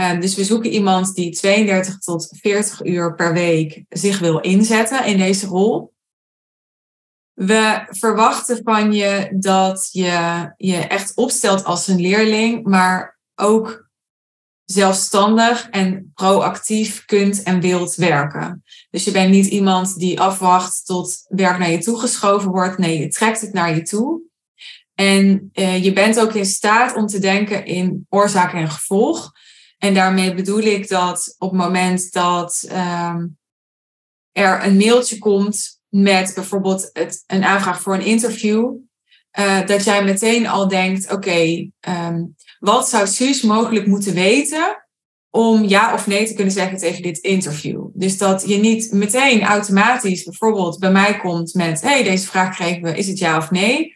Uh, 0.00 0.20
dus 0.20 0.34
we 0.34 0.44
zoeken 0.44 0.70
iemand 0.70 1.14
die 1.14 1.30
32 1.30 1.98
tot 1.98 2.36
40 2.40 2.84
uur 2.84 3.14
per 3.14 3.32
week 3.32 3.84
zich 3.88 4.18
wil 4.18 4.38
inzetten 4.38 5.04
in 5.04 5.18
deze 5.18 5.46
rol. 5.46 5.92
We 7.32 7.86
verwachten 7.88 8.60
van 8.64 8.92
je 8.92 9.36
dat 9.38 9.88
je 9.92 10.52
je 10.56 10.76
echt 10.76 11.16
opstelt 11.16 11.64
als 11.64 11.88
een 11.88 12.00
leerling, 12.00 12.66
maar 12.66 13.18
ook 13.34 13.87
zelfstandig 14.70 15.68
en 15.70 16.10
proactief 16.14 17.04
kunt 17.04 17.42
en 17.42 17.60
wilt 17.60 17.94
werken. 17.94 18.64
Dus 18.90 19.04
je 19.04 19.10
bent 19.10 19.30
niet 19.30 19.46
iemand 19.46 19.98
die 19.98 20.20
afwacht 20.20 20.86
tot 20.86 21.24
werk 21.28 21.58
naar 21.58 21.70
je 21.70 21.78
toe 21.78 21.98
geschoven 21.98 22.50
wordt. 22.50 22.78
Nee, 22.78 22.98
je 22.98 23.08
trekt 23.08 23.40
het 23.40 23.52
naar 23.52 23.74
je 23.74 23.82
toe. 23.82 24.20
En 24.94 25.50
uh, 25.54 25.84
je 25.84 25.92
bent 25.92 26.20
ook 26.20 26.32
in 26.32 26.46
staat 26.46 26.96
om 26.96 27.06
te 27.06 27.18
denken 27.18 27.64
in 27.64 28.06
oorzaak 28.08 28.52
en 28.52 28.70
gevolg. 28.70 29.32
En 29.78 29.94
daarmee 29.94 30.34
bedoel 30.34 30.62
ik 30.62 30.88
dat 30.88 31.34
op 31.38 31.50
het 31.50 31.60
moment 31.60 32.12
dat 32.12 32.68
um, 32.72 33.38
er 34.32 34.64
een 34.64 34.76
mailtje 34.76 35.18
komt 35.18 35.80
met 35.88 36.32
bijvoorbeeld 36.34 36.90
een 37.26 37.44
aanvraag 37.44 37.80
voor 37.80 37.94
een 37.94 38.04
interview, 38.04 38.74
uh, 39.38 39.66
dat 39.66 39.84
jij 39.84 40.04
meteen 40.04 40.46
al 40.46 40.68
denkt: 40.68 41.12
oké, 41.12 41.70
um, 41.88 42.36
wat 42.58 42.88
zou 42.88 43.06
Suus 43.06 43.42
mogelijk 43.42 43.86
moeten 43.86 44.14
weten 44.14 44.86
om 45.30 45.64
ja 45.64 45.94
of 45.94 46.06
nee 46.06 46.26
te 46.26 46.34
kunnen 46.34 46.52
zeggen 46.52 46.78
tegen 46.78 47.02
dit 47.02 47.18
interview? 47.18 47.86
Dus 47.92 48.18
dat 48.18 48.44
je 48.46 48.56
niet 48.56 48.92
meteen 48.92 49.42
automatisch 49.42 50.24
bijvoorbeeld 50.24 50.78
bij 50.78 50.90
mij 50.90 51.18
komt 51.18 51.54
met: 51.54 51.80
hey, 51.80 52.02
deze 52.02 52.26
vraag 52.26 52.56
kregen 52.56 52.82
we, 52.82 52.96
is 52.96 53.08
het 53.08 53.18
ja 53.18 53.36
of 53.36 53.50
nee? 53.50 53.94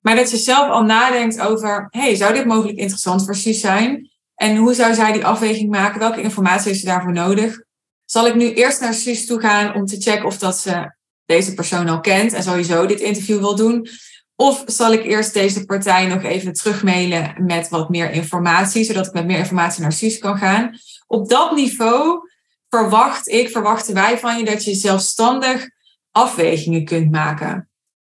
Maar 0.00 0.16
dat 0.16 0.30
je 0.30 0.36
zelf 0.36 0.70
al 0.70 0.82
nadenkt 0.82 1.40
over: 1.40 1.86
hey, 1.90 2.14
zou 2.14 2.34
dit 2.34 2.46
mogelijk 2.46 2.78
interessant 2.78 3.24
voor 3.24 3.34
Suus 3.34 3.60
zijn? 3.60 4.10
En 4.34 4.56
hoe 4.56 4.74
zou 4.74 4.94
zij 4.94 5.12
die 5.12 5.26
afweging 5.26 5.70
maken? 5.70 5.98
Welke 6.00 6.22
informatie 6.22 6.68
heeft 6.68 6.80
ze 6.80 6.86
daarvoor 6.86 7.12
nodig? 7.12 7.62
Zal 8.04 8.26
ik 8.26 8.34
nu 8.34 8.52
eerst 8.52 8.80
naar 8.80 8.94
Suus 8.94 9.26
toe 9.26 9.40
gaan 9.40 9.74
om 9.74 9.86
te 9.86 10.00
checken 10.00 10.24
of 10.24 10.38
dat 10.38 10.58
ze 10.58 10.94
deze 11.26 11.54
persoon 11.54 11.88
al 11.88 12.00
kent 12.00 12.32
en 12.32 12.42
sowieso 12.42 12.86
dit 12.86 13.00
interview 13.00 13.38
wil 13.38 13.56
doen? 13.56 13.88
Of 14.36 14.62
zal 14.66 14.92
ik 14.92 15.04
eerst 15.04 15.34
deze 15.34 15.64
partij 15.64 16.06
nog 16.06 16.22
even 16.22 16.52
terugmailen 16.52 17.34
met 17.46 17.68
wat 17.68 17.88
meer 17.88 18.10
informatie, 18.10 18.84
zodat 18.84 19.06
ik 19.06 19.12
met 19.12 19.26
meer 19.26 19.38
informatie 19.38 19.82
naar 19.82 19.92
Suus 19.92 20.18
kan 20.18 20.38
gaan? 20.38 20.78
Op 21.06 21.28
dat 21.28 21.54
niveau 21.54 22.28
verwacht 22.68 23.28
ik, 23.28 23.50
verwachten 23.50 23.94
wij 23.94 24.18
van 24.18 24.38
je 24.38 24.44
dat 24.44 24.64
je 24.64 24.74
zelfstandig 24.74 25.68
afwegingen 26.10 26.84
kunt 26.84 27.10
maken. 27.10 27.68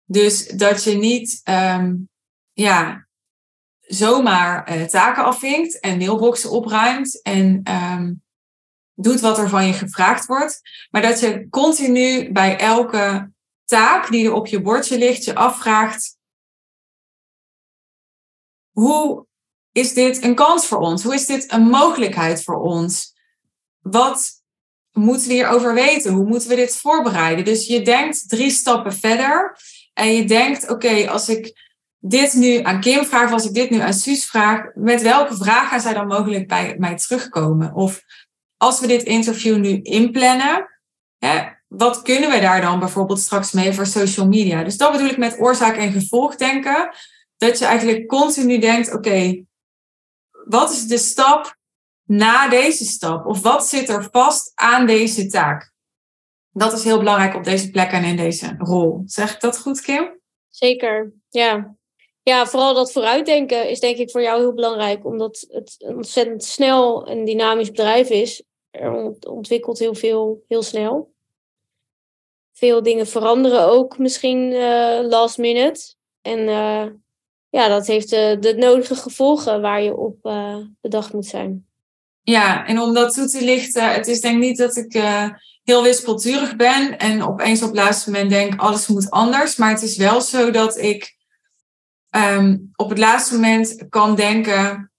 Dus 0.06 0.48
dat 0.48 0.84
je 0.84 0.98
niet 0.98 1.42
um, 1.44 2.10
ja, 2.54 3.08
zomaar 3.82 4.78
uh, 4.78 4.84
taken 4.84 5.24
afvinkt 5.24 5.80
en 5.80 5.98
mailboxen 5.98 6.52
opruimt 6.52 7.22
en 7.22 7.62
um, 7.72 8.24
doet 8.94 9.20
wat 9.20 9.38
er 9.38 9.50
van 9.50 9.68
je 9.68 9.74
gevraagd 9.74 10.26
wordt. 10.26 10.62
Maar 10.90 11.02
dat 11.02 11.20
je 11.20 11.48
continu 11.50 12.32
bij 12.32 12.58
elke 12.58 13.32
taak 13.72 14.12
die 14.12 14.26
er 14.26 14.34
op 14.34 14.48
je 14.48 14.62
bordje 14.62 14.98
ligt, 14.98 15.24
je 15.24 15.36
afvraagt: 15.36 16.18
hoe 18.72 19.26
is 19.72 19.94
dit 19.94 20.24
een 20.24 20.36
kans 20.36 20.68
voor 20.68 20.78
ons? 20.78 21.04
Hoe 21.04 21.14
is 21.14 21.26
dit 21.26 21.52
een 21.52 21.64
mogelijkheid 21.64 22.44
voor 22.44 22.60
ons? 22.62 23.14
Wat 23.80 24.32
moeten 24.92 25.28
we 25.28 25.34
hierover 25.34 25.74
weten? 25.74 26.14
Hoe 26.14 26.26
moeten 26.26 26.50
we 26.50 26.56
dit 26.56 26.78
voorbereiden? 26.78 27.46
Dus 27.46 27.68
je 27.68 27.82
denkt 27.82 28.30
drie 28.30 28.50
stappen 28.50 28.94
verder 28.94 29.58
en 29.94 30.14
je 30.14 30.26
denkt: 30.26 30.70
oké, 30.70 31.10
als 31.10 31.30
ik 31.30 31.70
dit 32.00 32.34
nu 32.34 32.62
aan 32.62 32.82
Kim 32.82 33.06
vraag, 33.06 33.32
als 33.32 33.46
ik 33.46 33.54
dit 33.54 33.70
nu 33.70 33.80
aan 33.80 33.94
Suus 33.94 34.26
vraag, 34.26 34.74
met 34.74 35.02
welke 35.02 35.36
vraag 35.36 35.70
gaan 35.70 35.82
zij 35.82 35.94
dan 35.94 36.08
mogelijk 36.08 36.48
bij 36.48 36.76
mij 36.78 36.96
terugkomen? 36.96 37.74
Of 37.74 38.02
als 38.58 38.80
we 38.80 38.88
dit 38.88 39.04
interview 39.04 39.58
nu 39.58 39.82
inplannen, 39.82 40.70
wat 41.72 42.02
kunnen 42.02 42.30
we 42.30 42.40
daar 42.40 42.62
dan 42.62 42.80
bijvoorbeeld 42.80 43.20
straks 43.20 43.52
mee 43.52 43.74
voor 43.74 43.86
social 43.86 44.28
media? 44.28 44.64
Dus 44.64 44.78
dat 44.78 44.92
bedoel 44.92 45.08
ik 45.08 45.18
met 45.18 45.40
oorzaak 45.40 45.78
en 45.78 45.92
gevolg 45.92 46.36
denken. 46.36 46.96
Dat 47.38 47.60
je 47.60 47.66
eigenlijk 47.66 48.08
continu 48.08 48.58
denkt, 48.58 48.94
oké, 48.94 49.44
wat 50.46 50.72
is 50.72 50.88
de 50.88 50.98
stap 50.98 51.56
na 52.04 52.50
deze 52.50 52.86
stap? 52.86 53.26
Of 53.26 53.42
wat 53.42 53.68
zit 53.68 53.90
er 53.90 54.08
vast 54.12 54.52
aan 54.56 54.86
deze 54.86 55.28
taak? 55.28 55.74
Dat 56.52 56.74
is 56.74 56.84
heel 56.84 56.98
belangrijk 56.98 57.36
op 57.36 57.44
deze 57.44 57.70
plek 57.70 57.92
en 57.92 58.04
in 58.04 58.16
deze 58.16 58.56
rol. 58.58 59.02
Zeg 59.06 59.34
ik 59.34 59.40
dat 59.40 59.60
goed, 59.60 59.82
Kim? 59.82 60.20
Zeker, 60.50 61.14
ja. 61.30 61.76
Ja, 62.24 62.46
vooral 62.46 62.74
dat 62.74 62.92
vooruitdenken 62.92 63.70
is 63.70 63.80
denk 63.80 63.98
ik 63.98 64.12
voor 64.12 64.22
jou 64.22 64.40
heel 64.40 64.54
belangrijk, 64.54 65.06
omdat 65.06 65.46
het 65.50 65.76
een 65.78 65.96
ontzettend 65.96 66.44
snel 66.44 67.06
en 67.08 67.26
dynamisch 67.26 67.70
bedrijf 67.70 68.10
is. 68.10 68.44
Er 68.70 69.16
ontwikkelt 69.28 69.80
heel 69.80 69.96
veel, 69.96 70.44
heel 70.48 70.64
snel. 70.64 71.12
Veel 72.62 72.84
dingen 72.84 73.08
veranderen 73.08 73.68
ook 73.68 73.98
misschien 73.98 74.52
uh, 74.52 75.00
last 75.02 75.38
minute. 75.38 75.96
En 76.22 76.40
uh, 76.40 76.86
ja, 77.50 77.68
dat 77.68 77.88
heeft 77.88 78.10
de, 78.10 78.54
nodige 78.58 78.96
gevolgen 78.96 79.62
waar 79.62 79.82
je 79.82 79.96
op 79.96 80.26
uh, 80.26 80.58
bedacht 80.82 81.14
moet 81.14 81.26
zijn. 81.26 81.66
Ja, 82.22 82.66
en 82.66 82.80
om 82.80 82.94
dat 82.94 83.14
toe 83.14 83.28
te 83.28 83.44
lichten, 83.44 83.94
het 83.94 84.08
is 84.08 84.22
denk 84.22 84.36
ik 84.36 84.42
niet 84.42 84.58
dat 84.58 84.76
ik 84.76 84.94
heel 85.64 85.84
wispelturig 85.84 86.56
ben 86.56 86.98
en 86.98 87.24
opeens 87.24 87.62
op 87.62 87.68
het 87.68 87.78
laatste 87.78 88.12
moment 88.12 88.30
denk 88.30 88.60
alles 88.60 88.88
moet 88.88 89.10
anders. 89.10 89.56
Maar 89.56 89.70
het 89.70 89.82
is 89.82 89.98
wel 89.98 90.22
zo 90.22 90.52
dat 90.52 90.78
ik 90.78 91.16
um, 92.16 92.72
op 92.76 92.90
het 92.90 92.98
laatste 92.98 93.34
moment 93.34 93.86
kan 93.90 94.16
denken, 94.16 94.92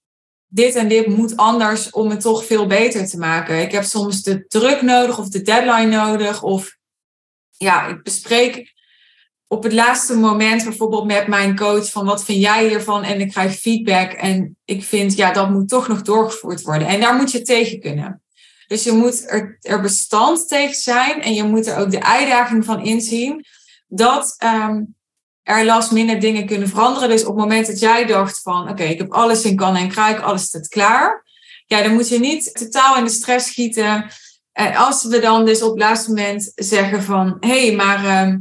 dit 0.47 0.75
en 0.75 0.87
dit 0.87 1.07
moet 1.07 1.37
anders 1.37 1.89
om 1.89 2.09
het 2.09 2.21
toch 2.21 2.45
veel 2.45 2.67
beter 2.67 3.07
te 3.07 3.17
maken. 3.17 3.61
Ik 3.61 3.71
heb 3.71 3.83
soms 3.83 4.21
de 4.21 4.47
druk 4.47 4.81
nodig 4.81 5.19
of 5.19 5.29
de 5.29 5.41
deadline 5.41 5.95
nodig. 5.97 6.43
Of 6.43 6.81
ja, 7.63 7.87
ik 7.87 8.03
bespreek 8.03 8.73
op 9.47 9.63
het 9.63 9.73
laatste 9.73 10.15
moment 10.15 10.63
bijvoorbeeld 10.63 11.05
met 11.05 11.27
mijn 11.27 11.55
coach 11.55 11.91
van 11.91 12.05
wat 12.05 12.25
vind 12.25 12.41
jij 12.41 12.67
hiervan 12.67 13.03
en 13.03 13.21
ik 13.21 13.29
krijg 13.29 13.55
feedback 13.55 14.11
en 14.11 14.57
ik 14.65 14.83
vind 14.83 15.15
ja 15.15 15.31
dat 15.31 15.49
moet 15.49 15.69
toch 15.69 15.87
nog 15.87 16.01
doorgevoerd 16.01 16.61
worden 16.61 16.87
en 16.87 16.99
daar 16.99 17.15
moet 17.15 17.31
je 17.31 17.41
tegen 17.41 17.79
kunnen. 17.79 18.21
Dus 18.67 18.83
je 18.83 18.91
moet 18.91 19.29
er, 19.29 19.57
er 19.61 19.81
bestand 19.81 20.47
tegen 20.47 20.75
zijn 20.75 21.21
en 21.21 21.33
je 21.33 21.43
moet 21.43 21.67
er 21.67 21.77
ook 21.77 21.91
de 21.91 22.03
uitdaging 22.03 22.65
van 22.65 22.83
inzien 22.83 23.45
dat 23.87 24.35
um, 24.43 24.95
er 25.43 25.65
last 25.65 25.91
minder 25.91 26.19
dingen 26.19 26.45
kunnen 26.45 26.67
veranderen. 26.67 27.09
Dus 27.09 27.25
op 27.25 27.35
het 27.35 27.37
moment 27.37 27.67
dat 27.67 27.79
jij 27.79 28.05
dacht 28.05 28.41
van 28.41 28.69
oké, 28.69 28.83
ik 28.83 28.97
heb 28.97 29.11
alles 29.11 29.43
in 29.43 29.55
kan 29.55 29.75
en 29.75 29.89
kruik, 29.89 30.19
alles 30.19 30.43
staat 30.43 30.67
klaar. 30.67 31.23
Ja, 31.65 31.81
dan 31.81 31.93
moet 31.93 32.09
je 32.09 32.19
niet 32.19 32.53
totaal 32.53 32.97
in 32.97 33.03
de 33.03 33.09
stress 33.09 33.47
schieten. 33.47 34.11
En 34.53 34.75
als 34.75 35.03
we 35.03 35.19
dan 35.19 35.45
dus 35.45 35.61
op 35.61 35.69
het 35.69 35.79
laatste 35.79 36.09
moment 36.09 36.51
zeggen 36.55 37.03
van 37.03 37.37
hé, 37.39 37.65
hey, 37.65 37.75
maar 37.75 38.27
uh, 38.27 38.35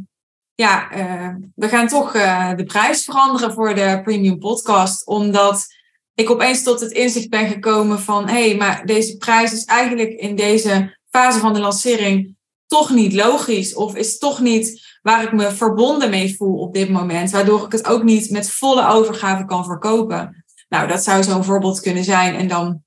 ja, 0.54 0.97
uh, 0.97 1.35
we 1.54 1.69
gaan 1.69 1.88
toch 1.88 2.14
uh, 2.14 2.54
de 2.57 2.64
prijs 2.64 3.04
veranderen 3.04 3.52
voor 3.52 3.75
de 3.75 4.00
premium 4.04 4.38
podcast. 4.38 5.07
Omdat 5.07 5.66
ik 6.14 6.31
opeens 6.31 6.62
tot 6.62 6.81
het 6.81 6.92
inzicht 6.92 7.28
ben 7.28 7.49
gekomen 7.49 8.00
van 8.00 8.28
hé, 8.28 8.49
hey, 8.49 8.57
maar 8.57 8.87
deze 8.87 9.16
prijs 9.16 9.52
is 9.52 9.64
eigenlijk 9.64 10.11
in 10.11 10.37
deze 10.37 10.99
fase 11.11 11.38
van 11.38 11.52
de 11.52 11.61
lancering 11.61 12.37
toch 12.66 12.90
niet 12.90 13.12
logisch. 13.12 13.75
Of 13.75 13.97
is 13.97 14.19
toch 14.19 14.40
niet 14.40 14.99
waar 15.02 15.23
ik 15.23 15.33
me 15.33 15.50
verbonden 15.50 16.11
mee 16.11 16.37
voel 16.37 16.59
op 16.59 16.75
dit 16.75 16.88
moment, 16.88 17.31
waardoor 17.31 17.64
ik 17.64 17.73
het 17.73 17.87
ook 17.87 18.02
niet 18.02 18.31
met 18.31 18.50
volle 18.50 18.88
overgave 18.88 19.45
kan 19.45 19.64
verkopen. 19.64 20.45
Nou, 20.69 20.88
dat 20.88 21.02
zou 21.02 21.23
zo'n 21.23 21.45
voorbeeld 21.45 21.81
kunnen 21.81 22.04
zijn. 22.04 22.35
En 22.35 22.49
dan, 22.49 22.83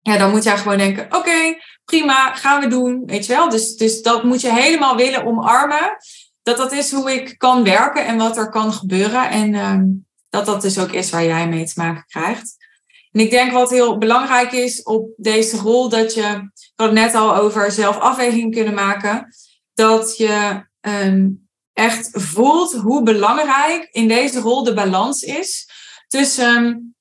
ja, 0.00 0.16
dan 0.16 0.30
moet 0.30 0.44
jij 0.44 0.56
gewoon 0.56 0.78
denken: 0.78 1.16
oké, 1.16 1.56
prima, 1.88 2.34
gaan 2.34 2.60
we 2.60 2.66
doen. 2.66 3.02
Weet 3.06 3.26
je 3.26 3.32
wel? 3.32 3.48
Dus, 3.48 3.76
dus 3.76 4.02
dat 4.02 4.22
moet 4.22 4.40
je 4.40 4.52
helemaal 4.52 4.96
willen 4.96 5.26
omarmen. 5.26 5.96
Dat 6.42 6.56
dat 6.56 6.72
is 6.72 6.92
hoe 6.92 7.12
ik 7.12 7.38
kan 7.38 7.64
werken 7.64 8.06
en 8.06 8.16
wat 8.16 8.36
er 8.36 8.50
kan 8.50 8.72
gebeuren. 8.72 9.30
En 9.30 9.52
uh, 9.54 9.80
dat 10.30 10.46
dat 10.46 10.62
dus 10.62 10.78
ook 10.78 10.92
is 10.92 11.10
waar 11.10 11.24
jij 11.24 11.48
mee 11.48 11.66
te 11.66 11.72
maken 11.76 12.04
krijgt. 12.06 12.56
En 13.12 13.20
ik 13.20 13.30
denk 13.30 13.52
wat 13.52 13.70
heel 13.70 13.98
belangrijk 13.98 14.52
is 14.52 14.82
op 14.82 15.10
deze 15.16 15.56
rol, 15.56 15.88
dat 15.88 16.14
je, 16.14 16.20
ik 16.20 16.72
had 16.76 16.86
het 16.86 16.98
net 16.98 17.14
al 17.14 17.36
over 17.36 17.72
zelf 17.72 17.98
afwegingen 17.98 18.50
kunnen 18.50 18.74
maken, 18.74 19.34
dat 19.74 20.16
je 20.16 20.66
um, 20.80 21.48
echt 21.72 22.08
voelt 22.12 22.72
hoe 22.72 23.02
belangrijk 23.02 23.88
in 23.90 24.08
deze 24.08 24.40
rol 24.40 24.64
de 24.64 24.74
balans 24.74 25.22
is 25.22 25.70
tussen 26.08 26.96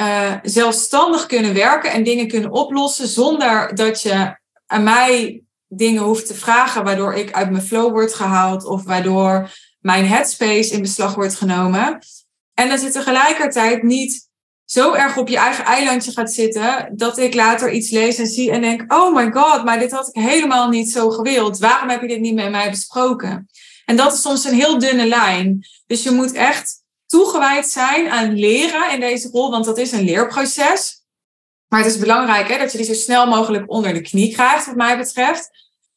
uh, 0.00 0.34
zelfstandig 0.42 1.26
kunnen 1.26 1.54
werken 1.54 1.90
en 1.92 2.02
dingen 2.02 2.28
kunnen 2.28 2.50
oplossen 2.50 3.08
zonder 3.08 3.74
dat 3.74 4.02
je 4.02 4.38
aan 4.66 4.82
mij 4.82 5.42
dingen 5.68 6.02
hoeft 6.02 6.26
te 6.26 6.34
vragen 6.34 6.84
waardoor 6.84 7.14
ik 7.14 7.32
uit 7.32 7.50
mijn 7.50 7.62
flow 7.62 7.90
word 7.90 8.14
gehaald 8.14 8.64
of 8.64 8.84
waardoor 8.84 9.50
mijn 9.80 10.06
headspace 10.06 10.72
in 10.72 10.80
beslag 10.80 11.14
wordt 11.14 11.34
genomen. 11.34 11.98
En 12.54 12.68
dat 12.68 12.82
je 12.82 12.90
tegelijkertijd 12.90 13.82
niet 13.82 14.28
zo 14.64 14.92
erg 14.94 15.16
op 15.16 15.28
je 15.28 15.36
eigen 15.36 15.64
eilandje 15.64 16.12
gaat 16.12 16.32
zitten 16.32 16.92
dat 16.96 17.18
ik 17.18 17.34
later 17.34 17.72
iets 17.72 17.90
lees 17.90 18.18
en 18.18 18.26
zie 18.26 18.50
en 18.50 18.60
denk: 18.60 18.92
Oh 18.92 19.14
my 19.14 19.30
god, 19.32 19.64
maar 19.64 19.78
dit 19.78 19.92
had 19.92 20.08
ik 20.08 20.22
helemaal 20.22 20.68
niet 20.68 20.90
zo 20.90 21.10
gewild. 21.10 21.58
Waarom 21.58 21.88
heb 21.88 22.00
je 22.00 22.08
dit 22.08 22.20
niet 22.20 22.34
met 22.34 22.50
mij 22.50 22.70
besproken? 22.70 23.48
En 23.84 23.96
dat 23.96 24.12
is 24.12 24.20
soms 24.20 24.44
een 24.44 24.54
heel 24.54 24.78
dunne 24.78 25.06
lijn. 25.06 25.66
Dus 25.86 26.02
je 26.02 26.10
moet 26.10 26.32
echt 26.32 26.79
toegewijd 27.10 27.68
zijn 27.68 28.08
aan 28.08 28.34
leren 28.34 28.92
in 28.92 29.00
deze 29.00 29.28
rol, 29.28 29.50
want 29.50 29.64
dat 29.64 29.78
is 29.78 29.92
een 29.92 30.04
leerproces. 30.04 31.04
Maar 31.68 31.82
het 31.82 31.90
is 31.90 31.98
belangrijk 31.98 32.48
hè, 32.48 32.58
dat 32.58 32.72
je 32.72 32.78
die 32.78 32.86
zo 32.86 32.92
snel 32.92 33.26
mogelijk 33.26 33.70
onder 33.70 33.94
de 33.94 34.00
knie 34.00 34.32
krijgt, 34.32 34.66
wat 34.66 34.76
mij 34.76 34.96
betreft. 34.96 35.50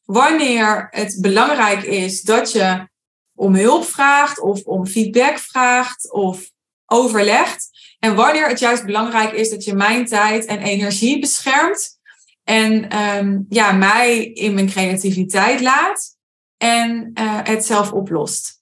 Wanneer 0.04 0.88
het 0.90 1.18
belangrijk 1.20 1.82
is 1.82 2.22
dat 2.22 2.52
je 2.52 2.88
om 3.34 3.54
hulp 3.54 3.84
vraagt 3.84 4.40
of 4.40 4.62
om 4.62 4.86
feedback 4.86 5.38
vraagt 5.38 6.12
of 6.12 6.50
overlegt. 6.86 7.68
En 7.98 8.14
wanneer 8.14 8.48
het 8.48 8.58
juist 8.58 8.84
belangrijk 8.84 9.32
is 9.32 9.50
dat 9.50 9.64
je 9.64 9.74
mijn 9.74 10.06
tijd 10.06 10.44
en 10.44 10.58
energie 10.58 11.20
beschermt. 11.20 11.98
En 12.44 12.88
ehm, 12.88 13.38
ja, 13.48 13.72
mij 13.72 14.24
in 14.24 14.54
mijn 14.54 14.68
creativiteit 14.68 15.60
laat. 15.60 16.16
En 16.56 17.10
uh, 17.14 17.40
het 17.42 17.64
zelf 17.64 17.92
oplost. 17.92 18.53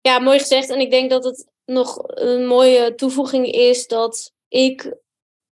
Ja, 0.00 0.18
mooi 0.18 0.38
gezegd. 0.38 0.70
En 0.70 0.80
ik 0.80 0.90
denk 0.90 1.10
dat 1.10 1.24
het 1.24 1.46
nog 1.64 2.02
een 2.06 2.46
mooie 2.46 2.94
toevoeging 2.94 3.46
is 3.46 3.86
dat 3.86 4.32
ik, 4.48 4.94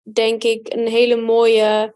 denk 0.01 0.43
ik, 0.43 0.73
een 0.73 0.87
hele 0.87 1.15
mooie 1.15 1.93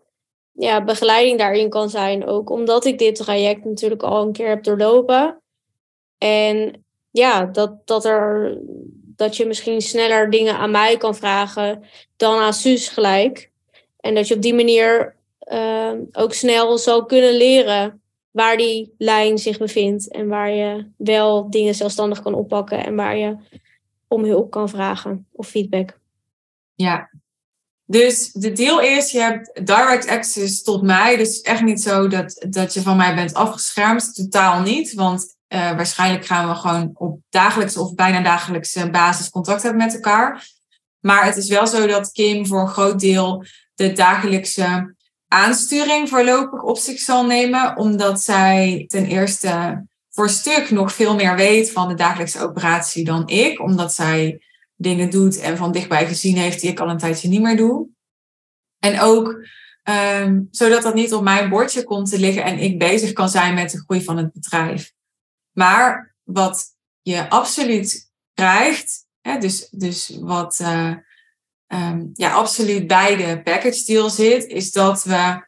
ja, 0.52 0.84
begeleiding 0.84 1.40
daarin 1.40 1.70
kan 1.70 1.90
zijn. 1.90 2.26
Ook 2.26 2.50
omdat 2.50 2.86
ik 2.86 2.98
dit 2.98 3.16
traject 3.16 3.66
natuurlijk 3.66 4.04
al 4.04 4.22
een 4.22 4.32
keer 4.32 4.50
heb 4.50 4.64
doorlopen. 4.64 5.42
En 6.18 6.86
ja, 7.12 7.46
dat, 7.46 7.88
dat, 7.88 8.06
er, 8.06 8.58
dat 9.16 9.38
je 9.38 9.46
misschien 9.46 9.82
sneller 9.82 10.30
dingen 10.30 10.58
aan 10.58 10.72
mij 10.72 10.98
kan 10.98 11.16
vragen 11.16 11.84
dan 12.16 12.40
aan 12.40 12.54
Suus 12.54 12.88
gelijk. 12.88 13.52
En 14.00 14.16
dat 14.16 14.28
je 14.28 14.36
op 14.36 14.42
die 14.42 14.54
manier 14.54 15.16
uh, 15.52 15.92
ook 16.12 16.34
snel 16.34 16.78
zal 16.78 17.06
kunnen 17.06 17.34
leren 17.34 18.04
waar 18.36 18.58
die 18.58 18.94
lijn 18.98 19.38
zich 19.38 19.58
bevindt. 19.58 20.12
En 20.12 20.28
waar 20.28 20.50
je 20.50 20.88
wel 20.98 21.50
dingen 21.50 21.76
zelfstandig 21.76 22.22
kan 22.22 22.34
oppakken 22.34 22.86
en 22.86 22.96
waar 22.96 23.18
je 23.18 23.38
om 24.08 24.24
hulp 24.24 24.52
kan 24.52 24.70
vragen 24.70 25.28
of 25.32 25.48
feedback. 25.48 26.00
Ja, 26.74 27.10
dus 27.86 28.32
de 28.32 28.52
deal 28.52 28.82
is, 28.82 29.12
je 29.12 29.20
hebt 29.20 29.60
direct 29.64 30.08
access 30.08 30.64
tot 30.64 30.82
mij. 30.82 31.18
Dus 31.18 31.42
echt 31.42 31.62
niet 31.62 31.82
zo 31.82 32.08
dat, 32.08 32.46
dat 32.50 32.74
je 32.74 32.82
van 32.82 32.98
mij 32.98 33.16
bent 33.16 33.34
afgeschermd. 33.34 34.16
Totaal 34.16 34.62
niet. 34.62 34.94
Want 34.94 35.36
uh, 35.48 35.60
waarschijnlijk 35.76 36.26
gaan 36.26 36.50
we 36.50 36.56
gewoon 36.56 36.92
op 36.94 37.20
dagelijkse 37.30 37.82
of 37.82 37.94
bijna 37.94 38.22
dagelijkse 38.22 38.90
basis 38.90 39.30
contact 39.30 39.64
hebben 39.64 39.84
met 39.84 39.94
elkaar. 39.94 40.48
Maar 41.00 41.26
het 41.26 41.38
is 41.38 41.48
wel 41.48 41.68
zo 41.68 41.88
dat 41.88 42.12
Kim 42.12 42.46
voor 42.46 42.62
een 42.62 42.68
groot 42.68 43.00
deel 43.00 43.46
de 43.76 43.92
dagelijkse 43.92 44.95
aansturing 45.28 46.10
voorlopig 46.10 46.62
op 46.62 46.78
zich 46.78 47.00
zal 47.00 47.26
nemen. 47.26 47.78
Omdat 47.78 48.22
zij 48.22 48.84
ten 48.88 49.06
eerste 49.06 49.86
voor 50.10 50.30
stuk 50.30 50.70
nog 50.70 50.94
veel 50.94 51.16
meer 51.16 51.36
weet 51.36 51.72
van 51.72 51.88
de 51.88 51.94
dagelijkse 51.94 52.42
operatie 52.42 53.06
dan 53.06 53.28
ik. 53.28 53.62
Omdat 53.62 53.94
zij 53.94 54.42
dingen 54.76 55.10
doet 55.10 55.40
en 55.40 55.58
van 55.58 55.72
dichtbij 55.72 56.08
gezien 56.08 56.38
heeft 56.38 56.62
die 56.62 56.70
ik 56.70 56.80
al 56.80 56.90
een 56.90 56.98
tijdje 56.98 57.30
niet 57.30 57.42
meer 57.42 57.58
doe. 57.58 57.88
En 58.80 59.00
ook 59.00 59.46
um, 59.90 60.48
zodat 60.52 60.84
dat 60.84 60.94
niet 60.94 61.14
op 61.14 61.24
mijn 61.24 61.50
bordje 61.50 61.84
komt 61.84 62.10
te 62.10 62.20
liggen 62.20 62.44
en 62.44 62.60
ik 62.60 62.80
bezig 62.80 63.14
kan 63.14 63.30
zijn 63.30 63.54
met 63.54 63.72
de 63.72 63.80
groei 63.80 64.04
van 64.04 64.18
het 64.18 64.34
bedrijf. 64.34 64.94
Maar 65.52 66.16
wat 66.24 66.66
je 67.02 67.30
absoluut 67.30 68.12
krijgt, 68.34 69.06
hè, 69.22 69.38
dus, 69.38 69.70
dus 69.70 70.18
wat 70.20 70.60
uh, 70.62 70.94
um, 71.76 72.10
ja, 72.14 72.32
absoluut 72.32 72.88
bij 72.88 73.16
de 73.16 73.42
package 73.44 73.86
deal 73.86 74.10
zit, 74.10 74.46
is 74.46 74.72
dat 74.72 75.04
we 75.04 75.44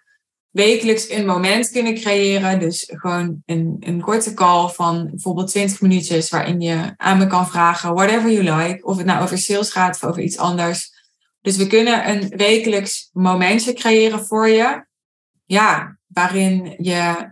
wekelijks 0.50 1.10
een 1.10 1.26
moment 1.26 1.70
kunnen 1.70 1.96
creëren. 1.96 2.60
Dus 2.60 2.92
gewoon 2.94 3.42
een, 3.46 3.78
een 3.80 4.02
korte 4.02 4.34
call 4.34 4.70
van 4.70 5.08
bijvoorbeeld 5.10 5.48
20 5.48 5.82
minuutjes 5.82 6.30
waarin 6.30 6.62
je 6.62 6.94
aan 6.98 7.18
me 7.18 7.28
kan 7.28 7.48
vragen, 7.48 7.94
whatever 7.94 8.32
you 8.32 8.58
like. 8.58 8.86
Of 8.86 8.98
het 8.98 9.06
nou 9.06 9.24
over 9.24 9.38
sales 9.38 9.72
gaat 9.72 9.96
of 9.96 10.04
over 10.04 10.22
iets 10.22 10.38
anders. 10.38 10.96
Dus 11.42 11.58
we 11.58 11.68
kunnen 11.68 12.10
een 12.10 12.30
wekelijks 12.30 13.10
momentje 13.14 13.74
creëren 13.74 14.26
voor 14.26 14.48
je. 14.48 14.86
Ja, 15.46 15.98
waarin 16.08 16.76
je 16.78 17.32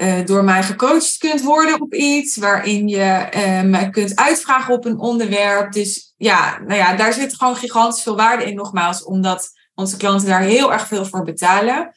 uh, 0.00 0.26
door 0.26 0.44
mij 0.44 0.62
gecoacht 0.62 1.18
kunt 1.18 1.42
worden 1.42 1.80
op 1.80 1.94
iets, 1.94 2.36
waarin 2.36 2.88
je 2.88 3.28
uh, 3.34 3.62
me 3.62 3.90
kunt 3.90 4.16
uitvragen 4.16 4.74
op 4.74 4.84
een 4.84 4.98
onderwerp. 4.98 5.72
Dus 5.72 6.14
ja, 6.16 6.58
nou 6.58 6.74
ja, 6.74 6.96
daar 6.96 7.12
zit 7.12 7.36
gewoon 7.36 7.56
gigantisch 7.56 8.02
veel 8.02 8.16
waarde 8.16 8.44
in, 8.44 8.54
nogmaals, 8.54 9.04
omdat 9.04 9.50
onze 9.74 9.96
klanten 9.96 10.28
daar 10.28 10.42
heel 10.42 10.72
erg 10.72 10.86
veel 10.86 11.04
voor 11.04 11.24
betalen. 11.24 11.92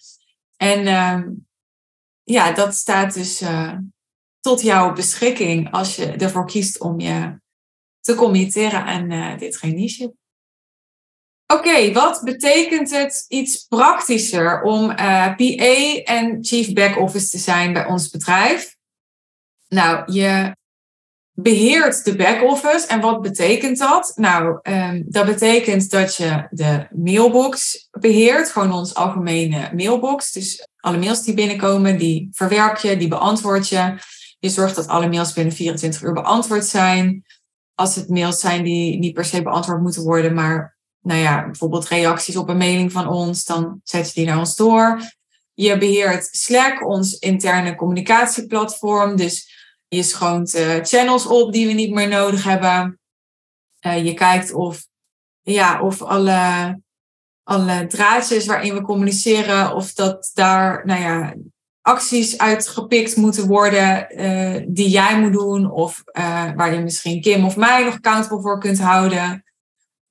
En 0.57 0.87
uh, 0.87 1.19
ja, 2.23 2.51
dat 2.51 2.75
staat 2.75 3.13
dus 3.13 3.41
uh, 3.41 3.73
tot 4.39 4.61
jouw 4.61 4.93
beschikking 4.93 5.71
als 5.71 5.95
je 5.95 6.05
ervoor 6.05 6.45
kiest 6.45 6.79
om 6.79 6.99
je 6.99 7.41
te 7.99 8.15
committeren 8.15 8.83
aan 8.83 9.37
dit 9.37 9.51
traineeship. 9.51 10.13
Oké, 11.53 11.91
wat 11.91 12.21
betekent 12.23 12.91
het 12.91 13.25
iets 13.27 13.65
praktischer 13.67 14.61
om 14.61 14.89
uh, 14.89 15.35
PA 15.35 16.03
en 16.03 16.37
Chief 16.41 16.73
Back 16.73 16.99
Office 16.99 17.29
te 17.29 17.37
zijn 17.37 17.73
bij 17.73 17.85
ons 17.85 18.09
bedrijf? 18.09 18.75
Nou, 19.67 20.11
je 20.13 20.55
beheert 21.33 22.05
de 22.05 22.15
back-office. 22.15 22.87
En 22.87 23.01
wat 23.01 23.21
betekent 23.21 23.77
dat? 23.77 24.11
Nou, 24.15 24.59
um, 24.63 25.05
dat 25.07 25.25
betekent 25.25 25.91
dat 25.91 26.15
je 26.15 26.47
de 26.49 26.87
mailbox 26.91 27.87
beheert, 27.91 28.49
gewoon 28.49 28.73
ons 28.73 28.93
algemene 28.93 29.69
mailbox. 29.75 30.31
Dus 30.31 30.67
alle 30.79 30.97
mails 30.97 31.23
die 31.23 31.33
binnenkomen, 31.33 31.97
die 31.97 32.29
verwerk 32.31 32.77
je, 32.77 32.97
die 32.97 33.07
beantwoord 33.07 33.69
je. 33.69 33.97
Je 34.39 34.49
zorgt 34.49 34.75
dat 34.75 34.87
alle 34.87 35.09
mails 35.09 35.33
binnen 35.33 35.53
24 35.53 36.01
uur 36.01 36.13
beantwoord 36.13 36.65
zijn. 36.65 37.25
Als 37.75 37.95
het 37.95 38.09
mails 38.09 38.39
zijn 38.39 38.63
die 38.63 38.97
niet 38.99 39.13
per 39.13 39.25
se 39.25 39.41
beantwoord 39.41 39.81
moeten 39.81 40.03
worden, 40.03 40.33
maar 40.33 40.72
nou 41.03 41.19
ja, 41.19 41.45
bijvoorbeeld 41.45 41.87
reacties 41.87 42.35
op 42.35 42.49
een 42.49 42.57
mailing 42.57 42.91
van 42.91 43.07
ons, 43.07 43.45
dan 43.45 43.79
zet 43.83 44.07
je 44.07 44.13
die 44.13 44.25
naar 44.25 44.37
ons 44.37 44.55
door. 44.55 45.01
Je 45.53 45.77
beheert 45.77 46.29
Slack, 46.31 46.87
ons 46.87 47.19
interne 47.19 47.75
communicatieplatform. 47.75 49.15
Dus 49.15 49.51
je 49.87 50.03
schoont 50.03 50.55
uh, 50.55 50.75
channels 50.81 51.25
op 51.25 51.53
die 51.53 51.67
we 51.67 51.73
niet 51.73 51.93
meer 51.93 52.07
nodig 52.07 52.43
hebben. 52.43 52.99
Uh, 53.85 54.05
je 54.05 54.13
kijkt 54.13 54.53
of, 54.53 54.85
ja, 55.41 55.81
of 55.81 56.01
alle, 56.01 56.81
alle 57.43 57.87
draadjes 57.87 58.45
waarin 58.45 58.73
we 58.73 58.81
communiceren, 58.81 59.75
of 59.75 59.93
dat 59.93 60.31
daar 60.33 60.85
nou 60.85 61.01
ja, 61.01 61.33
acties 61.81 62.37
uitgepikt 62.37 63.15
moeten 63.15 63.47
worden 63.47 64.07
uh, 64.21 64.63
die 64.67 64.89
jij 64.89 65.19
moet 65.19 65.33
doen, 65.33 65.71
of 65.71 66.01
waar 66.55 66.73
je 66.73 66.79
misschien 66.79 67.21
Kim 67.21 67.45
of 67.45 67.55
mij 67.55 67.83
nog 67.83 67.93
accountable 67.93 68.41
voor 68.41 68.59
kunt 68.59 68.79
houden. 68.79 69.43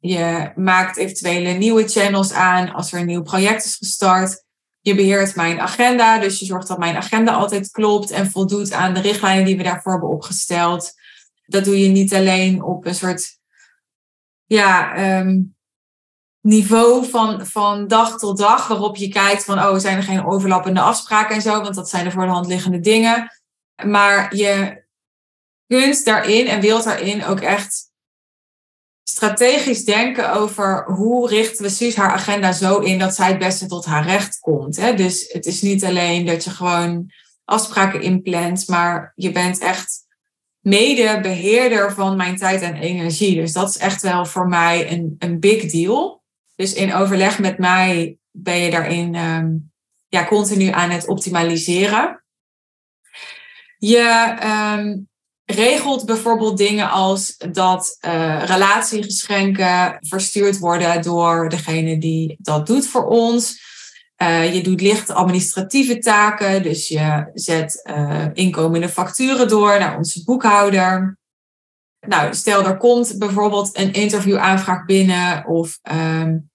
Je 0.04 0.52
maakt 0.56 0.96
eventuele 0.96 1.50
nieuwe 1.50 1.88
channels 1.88 2.32
aan 2.32 2.72
als 2.72 2.92
er 2.92 3.00
een 3.00 3.06
nieuw 3.06 3.22
project 3.22 3.64
is 3.64 3.76
gestart. 3.76 4.44
Je 4.80 4.94
beheert 4.94 5.36
mijn 5.36 5.60
agenda, 5.60 6.18
dus 6.18 6.38
je 6.38 6.44
zorgt 6.44 6.68
dat 6.68 6.78
mijn 6.78 6.96
agenda 6.96 7.32
altijd 7.32 7.70
klopt 7.70 8.10
en 8.10 8.30
voldoet 8.30 8.72
aan 8.72 8.94
de 8.94 9.00
richtlijnen 9.00 9.44
die 9.44 9.56
we 9.56 9.62
daarvoor 9.62 9.92
hebben 9.92 10.10
opgesteld. 10.10 10.92
Dat 11.46 11.64
doe 11.64 11.78
je 11.78 11.88
niet 11.88 12.14
alleen 12.14 12.62
op 12.62 12.86
een 12.86 12.94
soort 12.94 13.38
ja, 14.46 14.98
um, 15.20 15.56
niveau 16.40 17.06
van, 17.06 17.46
van 17.46 17.88
dag 17.88 18.18
tot 18.18 18.38
dag, 18.38 18.68
waarop 18.68 18.96
je 18.96 19.08
kijkt 19.08 19.44
van, 19.44 19.58
oh, 19.58 19.78
zijn 19.78 19.96
er 19.96 20.02
geen 20.02 20.24
overlappende 20.24 20.80
afspraken 20.80 21.34
en 21.34 21.42
zo, 21.42 21.60
want 21.60 21.74
dat 21.74 21.88
zijn 21.88 22.04
de 22.04 22.10
voor 22.10 22.24
de 22.24 22.30
hand 22.30 22.46
liggende 22.46 22.80
dingen. 22.80 23.40
Maar 23.84 24.36
je 24.36 24.84
kunt 25.66 26.04
daarin 26.04 26.46
en 26.46 26.60
wilt 26.60 26.84
daarin 26.84 27.24
ook 27.24 27.40
echt 27.40 27.91
strategisch 29.02 29.84
denken 29.84 30.32
over 30.32 30.84
hoe 30.84 31.28
richten 31.28 31.64
we 31.64 31.70
Suus 31.70 31.96
haar 31.96 32.12
agenda 32.12 32.52
zo 32.52 32.78
in 32.78 32.98
dat 32.98 33.14
zij 33.14 33.28
het 33.28 33.38
beste 33.38 33.66
tot 33.66 33.84
haar 33.84 34.04
recht 34.06 34.38
komt. 34.38 34.76
Hè? 34.76 34.94
Dus 34.94 35.28
het 35.32 35.46
is 35.46 35.62
niet 35.62 35.84
alleen 35.84 36.26
dat 36.26 36.44
je 36.44 36.50
gewoon 36.50 37.10
afspraken 37.44 38.02
inplant, 38.02 38.68
maar 38.68 39.12
je 39.14 39.32
bent 39.32 39.58
echt 39.58 40.06
mede 40.60 41.20
beheerder 41.20 41.92
van 41.92 42.16
mijn 42.16 42.36
tijd 42.36 42.62
en 42.62 42.74
energie. 42.74 43.34
Dus 43.34 43.52
dat 43.52 43.68
is 43.68 43.76
echt 43.76 44.02
wel 44.02 44.26
voor 44.26 44.48
mij 44.48 44.92
een, 44.92 45.14
een 45.18 45.40
big 45.40 45.70
deal. 45.70 46.22
Dus 46.54 46.74
in 46.74 46.94
overleg 46.94 47.38
met 47.38 47.58
mij 47.58 48.16
ben 48.30 48.56
je 48.56 48.70
daarin 48.70 49.14
um, 49.14 49.72
ja, 50.08 50.26
continu 50.26 50.68
aan 50.68 50.90
het 50.90 51.08
optimaliseren. 51.08 52.24
Je 53.78 54.36
um, 54.78 55.10
regelt 55.54 56.04
bijvoorbeeld 56.04 56.56
dingen 56.56 56.90
als 56.90 57.36
dat 57.36 57.98
uh, 58.00 58.44
relatiegeschenken 58.44 59.96
verstuurd 60.00 60.58
worden 60.58 61.02
door 61.02 61.48
degene 61.48 61.98
die 61.98 62.36
dat 62.38 62.66
doet 62.66 62.86
voor 62.86 63.06
ons. 63.06 63.70
Uh, 64.22 64.54
je 64.54 64.62
doet 64.62 64.80
licht 64.80 65.10
administratieve 65.10 65.98
taken, 65.98 66.62
dus 66.62 66.88
je 66.88 67.30
zet 67.34 67.90
uh, 67.90 68.26
inkomende 68.32 68.88
facturen 68.88 69.48
door 69.48 69.78
naar 69.78 69.96
onze 69.96 70.24
boekhouder. 70.24 71.18
Nou, 72.06 72.34
stel 72.34 72.64
er 72.64 72.76
komt 72.76 73.18
bijvoorbeeld 73.18 73.78
een 73.78 73.92
interviewaanvraag 73.92 74.84
binnen 74.84 75.46
of 75.46 75.78
um, 75.92 76.50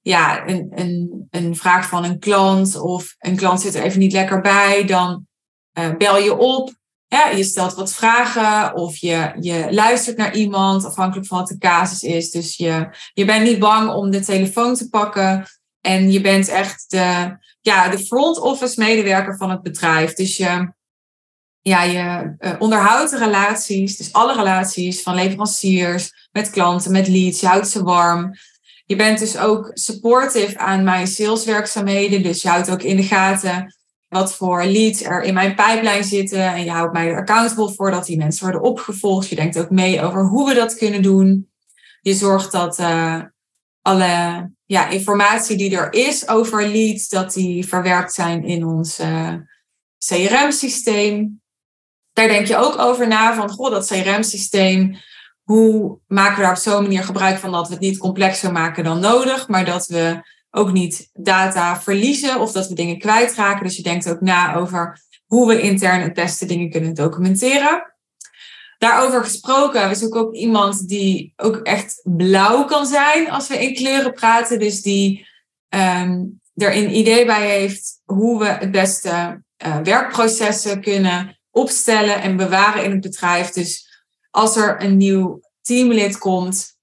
ja, 0.00 0.48
een, 0.48 0.72
een, 0.74 1.26
een 1.30 1.56
vraag 1.56 1.88
van 1.88 2.04
een 2.04 2.18
klant 2.18 2.80
of 2.80 3.14
een 3.18 3.36
klant 3.36 3.60
zit 3.60 3.74
er 3.74 3.82
even 3.82 3.98
niet 3.98 4.12
lekker 4.12 4.40
bij, 4.40 4.84
dan 4.84 5.26
bel 5.98 6.18
je 6.18 6.36
op 6.36 6.72
ja, 7.14 7.28
je 7.28 7.44
stelt 7.44 7.74
wat 7.74 7.94
vragen 7.94 8.76
of 8.76 8.96
je, 8.96 9.32
je 9.40 9.66
luistert 9.70 10.16
naar 10.16 10.34
iemand, 10.34 10.84
afhankelijk 10.84 11.26
van 11.26 11.38
wat 11.38 11.48
de 11.48 11.58
casus 11.58 12.02
is. 12.02 12.30
Dus 12.30 12.56
je, 12.56 12.88
je 13.12 13.24
bent 13.24 13.44
niet 13.44 13.58
bang 13.58 13.90
om 13.92 14.10
de 14.10 14.20
telefoon 14.20 14.74
te 14.74 14.88
pakken. 14.88 15.46
En 15.80 16.12
je 16.12 16.20
bent 16.20 16.48
echt 16.48 16.84
de, 16.88 17.36
ja, 17.60 17.88
de 17.88 17.98
front 17.98 18.40
office 18.40 18.80
medewerker 18.80 19.36
van 19.36 19.50
het 19.50 19.62
bedrijf. 19.62 20.14
Dus 20.14 20.36
je 20.36 20.72
ja, 21.60 21.82
je 21.82 22.36
uh, 22.38 22.52
onderhoudt 22.58 23.12
relaties, 23.12 23.96
dus 23.96 24.12
alle 24.12 24.34
relaties 24.34 25.02
van 25.02 25.14
leveranciers, 25.14 26.28
met 26.32 26.50
klanten, 26.50 26.92
met 26.92 27.08
leads. 27.08 27.40
Je 27.40 27.46
houdt 27.46 27.68
ze 27.68 27.82
warm. 27.82 28.32
Je 28.84 28.96
bent 28.96 29.18
dus 29.18 29.38
ook 29.38 29.70
supportive 29.72 30.58
aan 30.58 30.84
mijn 30.84 31.06
saleswerkzaamheden. 31.06 32.22
Dus 32.22 32.42
je 32.42 32.48
houdt 32.48 32.70
ook 32.70 32.82
in 32.82 32.96
de 32.96 33.02
gaten 33.02 33.74
wat 34.14 34.34
voor 34.34 34.64
leads 34.64 35.02
er 35.02 35.22
in 35.22 35.34
mijn 35.34 35.54
pipeline 35.54 36.02
zitten. 36.02 36.52
En 36.54 36.64
je 36.64 36.70
houdt 36.70 36.92
mij 36.92 37.16
accountable 37.16 37.74
voor 37.74 37.90
dat 37.90 38.06
die 38.06 38.16
mensen 38.16 38.44
worden 38.44 38.62
opgevolgd. 38.62 39.28
Je 39.28 39.34
denkt 39.34 39.58
ook 39.58 39.70
mee 39.70 40.02
over 40.02 40.24
hoe 40.24 40.48
we 40.48 40.54
dat 40.54 40.76
kunnen 40.76 41.02
doen. 41.02 41.50
Je 42.00 42.14
zorgt 42.14 42.52
dat 42.52 42.78
uh, 42.78 43.20
alle 43.82 44.50
ja, 44.64 44.88
informatie 44.88 45.56
die 45.56 45.76
er 45.76 45.92
is 45.92 46.28
over 46.28 46.68
leads, 46.68 47.08
dat 47.08 47.32
die 47.32 47.66
verwerkt 47.66 48.12
zijn 48.12 48.44
in 48.44 48.64
ons 48.64 49.00
uh, 49.00 49.34
CRM-systeem. 49.98 51.42
Daar 52.12 52.28
denk 52.28 52.46
je 52.46 52.56
ook 52.56 52.78
over 52.78 53.08
na 53.08 53.34
van, 53.34 53.50
goh, 53.50 53.70
dat 53.70 53.86
CRM-systeem, 53.86 54.96
hoe 55.42 55.98
maken 56.06 56.36
we 56.36 56.42
daar 56.42 56.50
op 56.50 56.56
zo'n 56.56 56.82
manier 56.82 57.04
gebruik 57.04 57.38
van 57.38 57.52
dat 57.52 57.66
we 57.66 57.72
het 57.72 57.82
niet 57.82 57.98
complexer 57.98 58.52
maken 58.52 58.84
dan 58.84 59.00
nodig, 59.00 59.48
maar 59.48 59.64
dat 59.64 59.86
we 59.86 60.32
ook 60.54 60.72
niet 60.72 61.10
data 61.12 61.80
verliezen 61.80 62.40
of 62.40 62.52
dat 62.52 62.68
we 62.68 62.74
dingen 62.74 62.98
kwijtraken. 62.98 63.64
Dus 63.64 63.76
je 63.76 63.82
denkt 63.82 64.10
ook 64.10 64.20
na 64.20 64.54
over 64.54 65.00
hoe 65.26 65.48
we 65.48 65.60
intern 65.60 66.00
het 66.00 66.12
beste 66.12 66.46
dingen 66.46 66.70
kunnen 66.70 66.94
documenteren. 66.94 67.94
Daarover 68.78 69.24
gesproken, 69.24 69.88
we 69.88 69.94
zoeken 69.94 70.20
ook 70.20 70.34
iemand 70.34 70.88
die 70.88 71.32
ook 71.36 71.56
echt 71.56 72.00
blauw 72.04 72.64
kan 72.64 72.86
zijn 72.86 73.30
als 73.30 73.48
we 73.48 73.62
in 73.62 73.74
kleuren 73.74 74.12
praten. 74.12 74.58
Dus 74.58 74.82
die 74.82 75.26
um, 75.68 76.40
er 76.54 76.76
een 76.76 76.96
idee 76.96 77.26
bij 77.26 77.48
heeft 77.48 78.00
hoe 78.04 78.38
we 78.38 78.46
het 78.46 78.70
beste 78.70 79.42
uh, 79.66 79.78
werkprocessen 79.78 80.80
kunnen 80.80 81.38
opstellen 81.50 82.22
en 82.22 82.36
bewaren 82.36 82.84
in 82.84 82.90
het 82.90 83.00
bedrijf. 83.00 83.50
Dus 83.50 84.02
als 84.30 84.56
er 84.56 84.82
een 84.82 84.96
nieuw 84.96 85.40
teamlid 85.62 86.18
komt, 86.18 86.73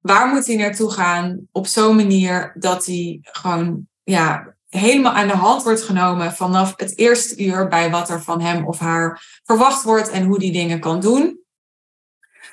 waar 0.00 0.28
moet 0.28 0.46
hij 0.46 0.56
naartoe 0.56 0.90
gaan 0.90 1.48
op 1.52 1.66
zo'n 1.66 1.96
manier 1.96 2.52
dat 2.54 2.86
hij 2.86 3.18
gewoon 3.22 3.88
ja, 4.02 4.54
helemaal 4.68 5.12
aan 5.12 5.28
de 5.28 5.36
hand 5.36 5.62
wordt 5.62 5.82
genomen 5.82 6.32
vanaf 6.32 6.72
het 6.76 6.98
eerste 6.98 7.44
uur 7.44 7.68
bij 7.68 7.90
wat 7.90 8.08
er 8.08 8.22
van 8.22 8.40
hem 8.40 8.66
of 8.66 8.78
haar 8.78 9.40
verwacht 9.44 9.82
wordt 9.82 10.10
en 10.10 10.24
hoe 10.24 10.38
die 10.38 10.52
dingen 10.52 10.80
kan 10.80 11.00
doen. 11.00 11.38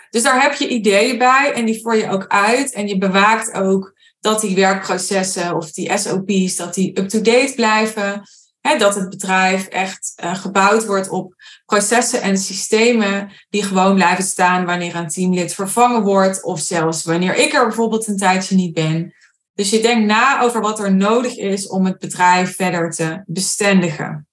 Dus 0.09 0.23
daar 0.23 0.41
heb 0.41 0.53
je 0.53 0.67
ideeën 0.67 1.17
bij 1.17 1.51
en 1.53 1.65
die 1.65 1.81
voer 1.81 1.95
je 1.95 2.09
ook 2.09 2.27
uit 2.27 2.73
en 2.73 2.87
je 2.87 2.97
bewaakt 2.97 3.53
ook 3.53 3.95
dat 4.19 4.41
die 4.41 4.55
werkprocessen 4.55 5.55
of 5.55 5.71
die 5.71 5.97
SOP's, 5.97 6.55
dat 6.55 6.73
die 6.73 6.99
up-to-date 6.99 7.53
blijven. 7.55 8.21
Dat 8.61 8.95
het 8.95 9.09
bedrijf 9.09 9.67
echt 9.67 10.13
uh, 10.23 10.35
gebouwd 10.35 10.85
wordt 10.85 11.09
op 11.09 11.35
processen 11.65 12.21
en 12.21 12.37
systemen 12.37 13.31
die 13.49 13.63
gewoon 13.63 13.95
blijven 13.95 14.23
staan 14.23 14.65
wanneer 14.65 14.95
een 14.95 15.07
teamlid 15.07 15.53
vervangen 15.53 16.01
wordt 16.01 16.43
of 16.43 16.59
zelfs 16.59 17.03
wanneer 17.03 17.35
ik 17.35 17.53
er 17.53 17.65
bijvoorbeeld 17.67 18.07
een 18.07 18.17
tijdje 18.17 18.55
niet 18.55 18.73
ben. 18.73 19.13
Dus 19.53 19.69
je 19.69 19.81
denkt 19.81 20.07
na 20.07 20.41
over 20.41 20.61
wat 20.61 20.79
er 20.79 20.95
nodig 20.95 21.37
is 21.37 21.67
om 21.67 21.85
het 21.85 21.99
bedrijf 21.99 22.55
verder 22.55 22.91
te 22.91 23.21
bestendigen. 23.25 24.27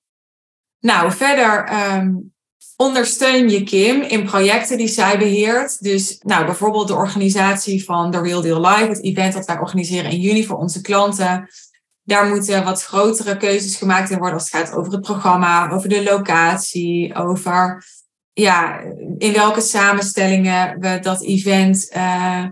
Nou, 0.81 1.13
verder 1.13 1.73
um, 1.95 2.35
ondersteun 2.77 3.49
je 3.49 3.63
Kim 3.63 4.03
in 4.03 4.25
projecten 4.25 4.77
die 4.77 4.89
zij 4.89 5.19
beheert. 5.19 5.83
Dus 5.83 6.19
nou, 6.23 6.45
bijvoorbeeld 6.45 6.89
de 6.89 6.95
organisatie 6.95 7.85
van 7.85 8.11
The 8.11 8.21
Real 8.21 8.41
Deal 8.41 8.61
Live, 8.61 8.89
het 8.89 9.03
event 9.03 9.33
dat 9.33 9.47
wij 9.47 9.59
organiseren 9.59 10.11
in 10.11 10.21
juni 10.21 10.45
voor 10.47 10.57
onze 10.57 10.81
klanten. 10.81 11.49
Daar 12.05 12.29
moeten 12.29 12.65
wat 12.65 12.85
grotere 12.85 13.37
keuzes 13.37 13.77
gemaakt 13.77 14.09
worden 14.09 14.33
als 14.33 14.51
het 14.51 14.61
gaat 14.61 14.77
over 14.77 14.93
het 14.93 15.01
programma, 15.01 15.71
over 15.71 15.89
de 15.89 16.03
locatie, 16.03 17.15
over 17.15 17.83
ja, 18.33 18.81
in 19.19 19.33
welke 19.33 19.61
samenstellingen 19.61 20.81
we 20.81 20.99
dat 21.01 21.23
event 21.23 21.91
uh, 21.97 22.45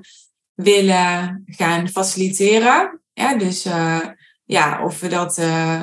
willen 0.54 1.42
gaan 1.46 1.88
faciliteren. 1.88 3.00
Ja, 3.12 3.36
dus 3.36 3.66
uh, 3.66 4.00
ja, 4.44 4.84
of 4.84 5.00
we 5.00 5.08
dat 5.08 5.38
uh, 5.38 5.80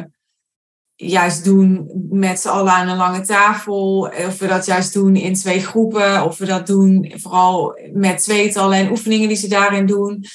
juist 0.96 1.44
doen 1.44 1.92
met 2.10 2.40
z'n 2.40 2.48
allen 2.48 2.72
aan 2.72 2.88
een 2.88 2.98
lange 2.98 3.22
tafel. 3.22 4.12
Of 4.28 4.38
we 4.40 4.48
dat 4.48 4.66
juist 4.66 4.94
doen 4.94 5.16
in 5.16 5.34
twee 5.34 5.60
groepen. 5.60 6.26
Of 6.26 6.38
we 6.38 6.46
dat 6.46 6.68
doen 6.68 7.14
vooral 7.16 7.80
met 7.94 8.24
tweetallen 8.24 8.78
en 8.78 8.90
oefeningen 8.90 9.28
die 9.28 9.38
ze 9.38 9.48
daarin 9.48 9.86
doen. 9.86 10.26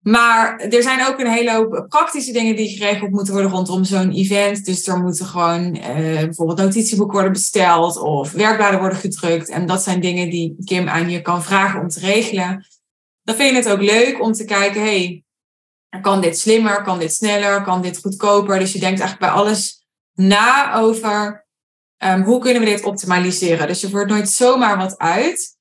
Maar 0.00 0.58
er 0.58 0.82
zijn 0.82 1.06
ook 1.06 1.18
een 1.18 1.30
hele 1.30 1.52
hoop 1.52 1.86
praktische 1.88 2.32
dingen 2.32 2.56
die 2.56 2.78
geregeld 2.78 3.10
moeten 3.10 3.32
worden 3.32 3.50
rondom 3.50 3.84
zo'n 3.84 4.10
event. 4.10 4.64
Dus 4.64 4.86
er 4.86 4.98
moeten 4.98 5.26
gewoon 5.26 5.76
uh, 5.76 5.84
bijvoorbeeld 6.18 6.58
notitieboeken 6.58 7.14
worden 7.14 7.32
besteld 7.32 7.98
of 7.98 8.32
werkbladen 8.32 8.80
worden 8.80 8.98
gedrukt. 8.98 9.48
En 9.48 9.66
dat 9.66 9.82
zijn 9.82 10.00
dingen 10.00 10.30
die 10.30 10.56
Kim 10.64 10.88
aan 10.88 11.10
je 11.10 11.22
kan 11.22 11.42
vragen 11.42 11.80
om 11.80 11.88
te 11.88 12.00
regelen. 12.00 12.66
Dan 13.22 13.34
vind 13.34 13.50
je 13.50 13.56
het 13.56 13.68
ook 13.68 13.82
leuk 13.82 14.22
om 14.22 14.32
te 14.32 14.44
kijken, 14.44 14.80
hey, 14.80 15.24
kan 16.02 16.20
dit 16.20 16.38
slimmer, 16.38 16.82
kan 16.82 16.98
dit 16.98 17.14
sneller, 17.14 17.62
kan 17.62 17.82
dit 17.82 17.98
goedkoper? 17.98 18.58
Dus 18.58 18.72
je 18.72 18.78
denkt 18.78 19.00
eigenlijk 19.00 19.32
bij 19.32 19.42
alles 19.42 19.84
na 20.14 20.74
over 20.74 21.46
um, 22.04 22.22
hoe 22.22 22.40
kunnen 22.40 22.62
we 22.62 22.68
dit 22.68 22.84
optimaliseren. 22.84 23.66
Dus 23.66 23.80
je 23.80 23.90
voert 23.90 24.08
nooit 24.08 24.28
zomaar 24.30 24.76
wat 24.76 24.98
uit. 24.98 25.58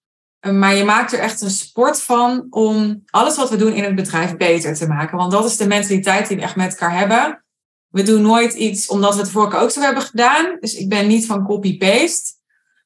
Maar 0.47 0.75
je 0.75 0.83
maakt 0.83 1.13
er 1.13 1.19
echt 1.19 1.41
een 1.41 1.49
sport 1.49 2.01
van 2.01 2.47
om 2.49 3.03
alles 3.09 3.35
wat 3.35 3.49
we 3.49 3.55
doen 3.55 3.73
in 3.73 3.83
het 3.83 3.95
bedrijf 3.95 4.37
beter 4.37 4.73
te 4.73 4.87
maken. 4.87 5.17
Want 5.17 5.31
dat 5.31 5.45
is 5.45 5.57
de 5.57 5.67
mentaliteit 5.67 6.27
die 6.27 6.37
we 6.37 6.43
echt 6.43 6.55
met 6.55 6.71
elkaar 6.71 6.97
hebben. 6.97 7.43
We 7.87 8.03
doen 8.03 8.21
nooit 8.21 8.53
iets 8.53 8.87
omdat 8.87 9.13
we 9.13 9.19
het 9.21 9.31
vorige 9.31 9.57
ook 9.57 9.71
zo 9.71 9.81
hebben 9.81 10.03
gedaan. 10.03 10.57
Dus 10.59 10.73
ik 10.73 10.89
ben 10.89 11.07
niet 11.07 11.25
van 11.25 11.45
copy-paste. 11.45 12.37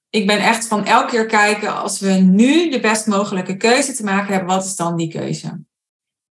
Ik 0.10 0.28
ben 0.28 0.40
echt 0.40 0.68
van 0.68 0.86
elke 0.86 1.10
keer 1.10 1.26
kijken, 1.26 1.82
als 1.82 2.00
we 2.00 2.12
nu 2.12 2.70
de 2.70 2.80
best 2.80 3.08
mogelijke 3.08 3.58
keuze 3.58 3.94
te 3.94 4.04
maken 4.04 4.34
hebben, 4.34 4.56
wat 4.56 4.66
is 4.66 4.76
dan 4.76 4.96
die 4.96 5.12
keuze? 5.12 5.64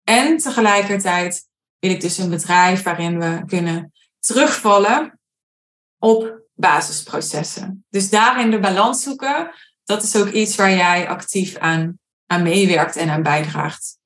En 0.05 0.37
tegelijkertijd 0.37 1.49
wil 1.79 1.91
ik 1.91 2.01
dus 2.01 2.19
een 2.19 2.31
bedrijf 2.31 2.83
waarin 2.83 3.19
we 3.19 3.43
kunnen 3.47 3.93
terugvallen 4.19 5.21
op 5.99 6.41
basisprocessen. 6.55 7.85
Dus 7.91 8.11
daarin 8.11 8.51
de 8.51 8.61
balans 8.61 9.03
zoeken 9.03 9.51
dat 9.85 10.03
is 10.03 10.17
ook 10.17 10.31
iets 10.31 10.57
waar 10.57 10.71
jij 10.71 11.09
actief 11.09 11.57
aan, 11.57 11.99
aan 12.27 12.43
meewerkt 12.43 12.97
en 12.97 13.09
aan 13.09 13.23
bijdraagt. 13.23 13.99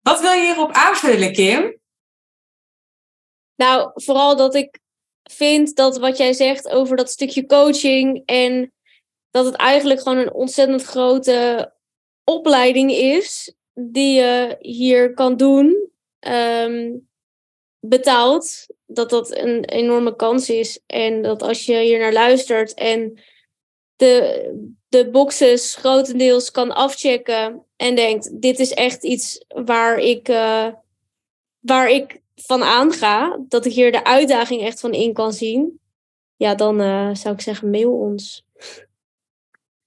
Wat 0.00 0.20
wil 0.20 0.32
je 0.32 0.42
hierop 0.42 0.72
aanvullen, 0.72 1.32
Kim? 1.32 1.78
Nou, 3.54 3.90
vooral 3.94 4.36
dat 4.36 4.54
ik 4.54 4.80
vind 5.22 5.76
dat 5.76 5.98
wat 5.98 6.16
jij 6.16 6.32
zegt 6.32 6.68
over 6.68 6.96
dat 6.96 7.10
stukje 7.10 7.46
coaching 7.46 8.22
en 8.26 8.72
dat 9.30 9.44
het 9.44 9.54
eigenlijk 9.54 10.00
gewoon 10.00 10.18
een 10.18 10.32
ontzettend 10.32 10.82
grote 10.82 11.72
opleiding 12.24 12.90
is 12.90 13.54
die 13.72 14.14
je 14.14 14.56
hier 14.58 15.14
kan 15.14 15.36
doen, 15.36 15.90
um, 16.20 17.08
betaald, 17.80 18.66
dat 18.86 19.10
dat 19.10 19.36
een 19.36 19.64
enorme 19.64 20.16
kans 20.16 20.50
is. 20.50 20.80
En 20.86 21.22
dat 21.22 21.42
als 21.42 21.66
je 21.66 21.78
hier 21.78 21.98
naar 21.98 22.12
luistert 22.12 22.74
en 22.74 23.20
de, 23.96 24.74
de 24.88 25.10
boxes 25.10 25.74
grotendeels 25.74 26.50
kan 26.50 26.74
afchecken 26.74 27.62
en 27.76 27.94
denkt: 27.94 28.40
dit 28.40 28.58
is 28.58 28.72
echt 28.72 29.04
iets 29.04 29.44
waar 29.48 29.98
ik, 29.98 30.28
uh, 30.28 30.66
waar 31.60 31.90
ik 31.90 32.20
van 32.34 32.62
aanga, 32.62 33.38
dat 33.48 33.66
ik 33.66 33.72
hier 33.72 33.92
de 33.92 34.04
uitdaging 34.04 34.62
echt 34.62 34.80
van 34.80 34.92
in 34.92 35.12
kan 35.12 35.32
zien, 35.32 35.80
ja, 36.36 36.54
dan 36.54 36.80
uh, 36.80 37.10
zou 37.12 37.34
ik 37.34 37.40
zeggen: 37.40 37.70
mail 37.70 37.92
ons. 37.92 38.44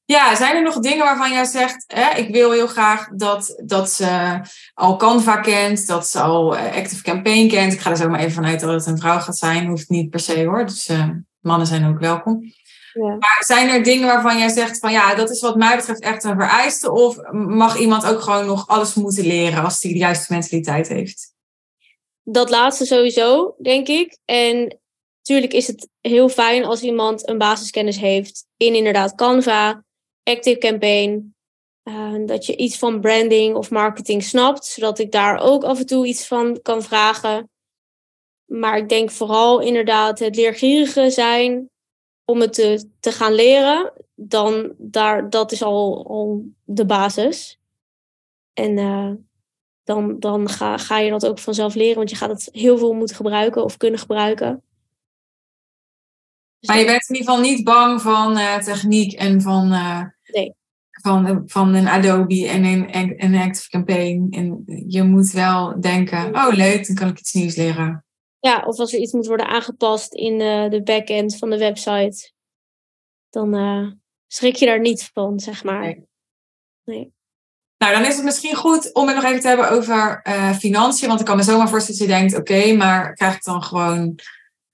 Ja, 0.06 0.36
zijn 0.36 0.56
er 0.56 0.64
nog 0.64 0.80
dingen 0.80 1.06
waarvan 1.06 1.32
jij 1.32 1.46
zegt, 1.46 1.84
hè, 1.88 2.18
ik 2.18 2.34
wil 2.34 2.52
heel 2.52 2.68
graag 2.68 3.10
dat, 3.10 3.62
dat 3.66 3.92
ze 3.92 4.40
al 4.74 4.98
Canva 4.98 5.38
kent, 5.38 5.88
dat 5.88 6.08
ze 6.08 6.20
al 6.20 6.56
uh, 6.56 6.76
Active 6.76 7.04
Campaign 7.04 7.48
kent. 7.48 7.74
Ik 7.74 7.80
ga 7.80 7.90
er 7.90 7.98
zo 7.98 8.10
maar 8.10 8.20
even 8.20 8.32
vanuit 8.32 8.60
dat 8.60 8.70
het 8.70 8.86
een 8.86 8.98
vrouw 8.98 9.20
gaat 9.20 9.38
zijn, 9.38 9.68
hoeft 9.68 9.90
niet 9.90 10.10
per 10.10 10.20
se 10.20 10.46
hoor. 10.46 10.66
Dus 10.66 10.92
mannen 11.40 11.68
zijn 11.68 11.88
ook 11.88 12.00
welkom. 12.00 12.54
Ja. 12.94 13.16
Maar 13.16 13.44
zijn 13.46 13.70
er 13.70 13.84
dingen 13.84 14.08
waarvan 14.08 14.38
jij 14.38 14.50
zegt 14.50 14.80
van 14.80 14.92
ja, 14.92 15.16
dat 15.16 15.30
is 15.30 15.42
wat 15.42 15.56
mij 15.56 15.76
betreft 15.76 16.02
echt 16.02 16.24
een 16.24 16.36
vereiste? 16.36 16.92
Of 16.92 17.18
mag 17.32 17.80
iemand 17.80 18.06
ook 18.06 18.22
gewoon 18.22 18.46
nog 18.46 18.68
alles 18.68 18.94
moeten 18.94 19.26
leren 19.26 19.64
als 19.64 19.82
hij 19.82 19.92
de 19.92 19.98
juiste 19.98 20.34
mentaliteit 20.34 20.88
heeft? 20.88 21.34
Dat 22.24 22.50
laatste 22.50 22.86
sowieso, 22.86 23.56
denk 23.62 23.88
ik. 23.88 24.18
En 24.26 24.80
natuurlijk 25.18 25.54
is 25.54 25.68
het 25.68 25.90
heel 26.02 26.30
fijn 26.30 26.66
als 26.66 26.82
iemand 26.82 27.30
een 27.30 27.38
basiskennis 27.38 27.98
heeft 27.98 28.46
in 28.58 28.76
inderdaad 28.76 29.16
Canva, 29.16 29.84
Active 30.24 30.58
Campaign. 30.58 31.34
Uh, 31.84 32.26
dat 32.26 32.46
je 32.46 32.56
iets 32.56 32.78
van 32.78 33.02
branding 33.02 33.56
of 33.56 33.70
marketing 33.70 34.24
snapt, 34.24 34.66
zodat 34.66 35.00
ik 35.00 35.12
daar 35.12 35.40
ook 35.40 35.64
af 35.64 35.80
en 35.80 35.86
toe 35.86 36.08
iets 36.08 36.28
van 36.28 36.62
kan 36.62 36.84
vragen. 36.84 37.50
Maar 38.46 38.78
ik 38.78 38.90
denk 38.90 39.12
vooral 39.12 39.60
inderdaad 39.60 40.20
het 40.20 40.36
leergierige 40.36 41.10
zijn, 41.10 41.70
om 42.30 42.42
het 42.42 42.54
te, 42.54 42.90
te 43.00 43.12
gaan 43.12 43.34
leren, 43.34 43.94
dan 44.16 44.74
daar, 44.78 45.30
dat 45.30 45.52
is 45.52 45.64
al, 45.64 46.08
al 46.08 46.46
de 46.64 46.86
basis. 46.86 47.60
En 48.54 48.78
uh, 48.78 49.12
dan, 49.84 50.20
dan 50.20 50.50
ga, 50.50 50.78
ga 50.78 51.00
je 51.00 51.10
dat 51.10 51.28
ook 51.28 51.40
vanzelf 51.40 51.76
leren, 51.76 51.96
want 51.96 52.10
je 52.10 52.16
gaat 52.16 52.30
het 52.30 52.50
heel 52.52 52.78
veel 52.78 52.94
moeten 52.94 53.16
gebruiken 53.16 53.64
of 53.64 53.78
kunnen 53.78 54.00
gebruiken. 54.00 54.64
Maar 56.60 56.80
je 56.80 56.86
bent 56.86 57.10
in 57.10 57.16
ieder 57.16 57.32
geval 57.32 57.50
niet 57.50 57.64
bang 57.64 58.02
van 58.02 58.38
uh, 58.38 58.58
techniek 58.58 59.14
en 59.14 59.42
van, 59.42 59.74
uh, 59.74 60.04
nee. 60.26 60.56
van, 60.90 61.44
van 61.46 61.74
een 61.74 61.88
Adobe 61.88 62.48
en 62.48 62.64
een, 62.64 62.96
een 63.24 63.36
Active 63.36 63.70
Campaign. 63.70 64.28
En 64.32 64.64
je 64.88 65.04
moet 65.04 65.32
wel 65.32 65.82
denken, 65.82 66.36
oh 66.36 66.54
leuk, 66.54 66.88
dan 66.88 66.96
kan 66.96 67.08
ik 67.08 67.20
iets 67.20 67.34
nieuws 67.34 67.56
leren. 67.56 68.04
Ja, 68.40 68.64
of 68.66 68.80
als 68.80 68.94
er 68.94 69.00
iets 69.00 69.14
moet 69.14 69.28
worden 69.28 69.48
aangepast 69.48 70.14
in 70.14 70.40
uh, 70.40 70.70
de 70.70 70.84
backend 70.84 71.38
van 71.38 71.50
de 71.50 71.58
website, 71.58 72.32
dan 73.30 73.54
schrik 74.28 74.56
je 74.56 74.66
daar 74.66 74.80
niet 74.80 75.10
van, 75.14 75.40
zeg 75.40 75.64
maar. 75.64 75.82
Nee. 75.82 76.08
nee. 76.84 77.14
Nou, 77.78 77.94
dan 77.94 78.06
is 78.06 78.16
het 78.16 78.26
misschien 78.26 78.56
goed 78.56 78.94
om 78.94 79.08
het 79.08 79.16
nog 79.16 79.26
even 79.26 79.40
te 79.40 79.48
hebben 79.48 79.70
over 79.70 80.24
financiën. 80.60 81.08
Want 81.08 81.20
ik 81.20 81.26
kan 81.26 81.38
me 81.38 81.44
zomaar 81.44 81.70
voorstellen 81.70 82.00
dat 82.00 82.10
je 82.10 82.16
denkt, 82.16 82.38
oké, 82.38 82.74
maar 82.74 83.14
krijg 83.14 83.36
ik 83.36 83.44
dan 83.44 83.64
gewoon 83.64 84.20